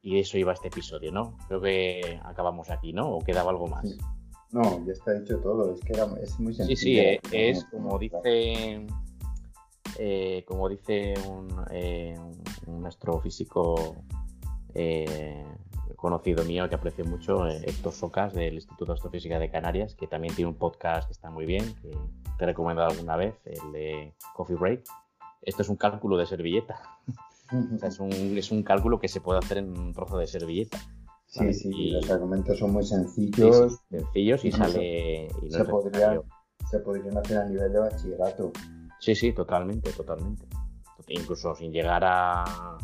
Y 0.00 0.18
eso 0.18 0.36
iba 0.36 0.50
a 0.50 0.54
este 0.54 0.68
episodio, 0.68 1.12
¿no? 1.12 1.36
Creo 1.46 1.60
que 1.60 2.20
acabamos 2.24 2.70
aquí, 2.70 2.92
¿no? 2.92 3.16
¿O 3.16 3.24
quedaba 3.24 3.50
algo 3.50 3.68
más? 3.68 3.96
No, 4.50 4.84
ya 4.84 4.92
está 4.92 5.12
dicho 5.12 5.38
todo. 5.38 5.72
Es 5.72 5.80
que 5.80 5.92
es 6.20 6.40
muy 6.40 6.52
sencillo. 6.52 6.76
Sí, 6.76 6.84
sí, 6.84 6.98
eh, 6.98 7.20
es 7.32 7.64
como 7.66 7.98
dice, 7.98 8.86
eh, 9.98 10.44
como 10.46 10.68
dice 10.68 11.14
un, 11.28 11.48
eh, 11.70 12.18
un 12.66 12.84
astrofísico 12.86 13.96
conocido 15.96 16.44
mío 16.44 16.68
que 16.68 16.74
aprecio 16.74 17.04
mucho, 17.04 17.46
Héctor 17.46 17.92
Socas 17.92 18.32
del 18.32 18.54
Instituto 18.54 18.86
de 18.86 18.94
Astrofísica 18.94 19.38
de 19.38 19.50
Canarias, 19.50 19.94
que 19.94 20.08
también 20.08 20.34
tiene 20.34 20.50
un 20.50 20.56
podcast 20.56 21.06
que 21.06 21.12
está 21.12 21.30
muy 21.30 21.46
bien, 21.46 21.74
que 21.76 21.90
te 22.38 22.44
he 22.44 22.46
recomendado 22.46 22.90
alguna 22.90 23.16
vez, 23.16 23.36
el 23.44 23.72
de 23.72 24.14
Coffee 24.34 24.56
Break 24.56 24.82
esto 25.42 25.62
es 25.62 25.68
un 25.68 25.76
cálculo 25.76 26.16
de 26.16 26.26
servilleta. 26.26 26.80
es, 27.82 28.50
un, 28.50 28.62
cálculo 28.62 28.98
que 28.98 29.08
se 29.08 29.20
puede 29.20 29.38
hacer 29.38 29.58
en 29.58 29.76
un 29.78 29.92
trozo 29.92 30.18
de 30.18 30.26
servilleta. 30.26 30.78
Sí, 31.26 31.52
sí, 31.54 31.90
los 31.90 32.10
argumentos 32.10 32.58
son 32.58 32.72
muy 32.72 32.84
sencillos. 32.84 33.78
sencillos 33.88 34.44
y, 34.44 34.52
sale. 34.52 35.28
se, 35.48 35.64
podrían, 35.64 36.20
hacer 37.18 37.38
a 37.38 37.44
nivel 37.46 37.72
de 37.72 37.78
bachillerato. 37.78 38.52
Sí, 39.00 39.14
sí, 39.14 39.32
totalmente, 39.32 39.90
totalmente. 39.92 40.46
Incluso 41.08 41.54
sin 41.54 41.72
llegar 41.72 42.02
a, 42.04 42.78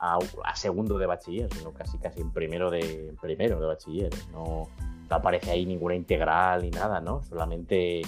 a, 0.00 0.56
segundo 0.56 0.98
de 0.98 1.06
bachiller, 1.06 1.52
sino 1.52 1.72
casi 1.72 1.98
casi 1.98 2.20
en 2.20 2.32
primero 2.32 2.70
de, 2.70 3.14
primero 3.20 3.60
de 3.60 3.66
bachiller. 3.66 4.10
No, 4.32 4.68
no 5.08 5.16
aparece 5.16 5.50
ahí 5.50 5.66
ninguna 5.66 5.94
integral 5.94 6.62
ni 6.62 6.70
nada, 6.70 7.00
¿no? 7.00 7.22
Solamente 7.22 8.02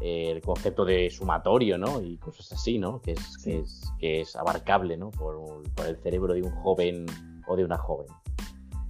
eh, 0.00 0.30
el 0.30 0.40
concepto 0.42 0.84
de 0.84 1.10
sumatorio, 1.10 1.78
¿no? 1.78 2.00
Y 2.00 2.16
cosas 2.18 2.52
así, 2.52 2.78
¿no? 2.78 3.00
Que 3.00 3.12
es, 3.12 3.38
que 3.42 3.58
es, 3.60 3.92
que 3.98 4.20
es 4.20 4.36
abarcable, 4.36 4.96
¿no? 4.96 5.10
Por, 5.10 5.62
el 5.86 5.96
cerebro 5.98 6.34
de 6.34 6.42
un 6.42 6.50
joven 6.50 7.06
o 7.46 7.56
de 7.56 7.64
una 7.64 7.78
joven. 7.78 8.06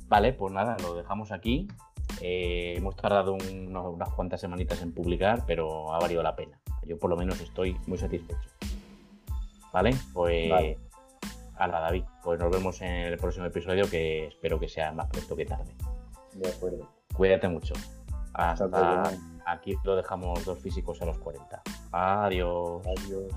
Vale, 0.09 0.33
pues 0.33 0.53
nada, 0.53 0.77
lo 0.83 0.95
dejamos 0.95 1.33
aquí. 1.33 1.69
Eh, 2.21 2.75
hemos 2.77 2.97
tardado 2.97 3.35
unas 3.35 4.11
cuantas 4.11 4.41
semanitas 4.41 4.83
en 4.83 4.93
publicar, 4.93 5.45
pero 5.47 5.93
ha 5.95 5.99
valido 5.99 6.23
la 6.23 6.35
pena. 6.35 6.59
Yo 6.87 6.99
por 6.99 7.11
lo 7.11 7.17
menos 7.17 7.41
estoy 7.41 7.77
muy 7.87 7.99
satisfecho. 7.99 8.49
¿Vale? 9.73 9.95
Pues... 10.13 10.51
Vale. 10.51 10.79
David. 11.67 12.05
Pues 12.23 12.39
nos 12.39 12.51
vemos 12.53 12.81
en 12.83 12.93
el 12.93 13.19
próximo 13.19 13.47
episodio 13.47 13.91
que 13.91 14.29
espero 14.29 14.61
que 14.61 14.69
sea 14.69 14.93
más 14.93 15.09
pronto 15.09 15.35
que 15.35 15.45
tarde. 15.45 15.75
De 16.35 16.49
acuerdo. 16.49 16.89
Cuídate 17.15 17.49
mucho. 17.49 17.75
Hasta 18.33 19.11
aquí 19.49 19.77
lo 19.85 19.97
dejamos 19.97 20.45
dos 20.45 20.59
físicos 20.59 21.01
a 21.03 21.07
los 21.07 21.19
40. 21.19 21.63
Adiós. 21.93 22.83
Adiós. 22.87 23.33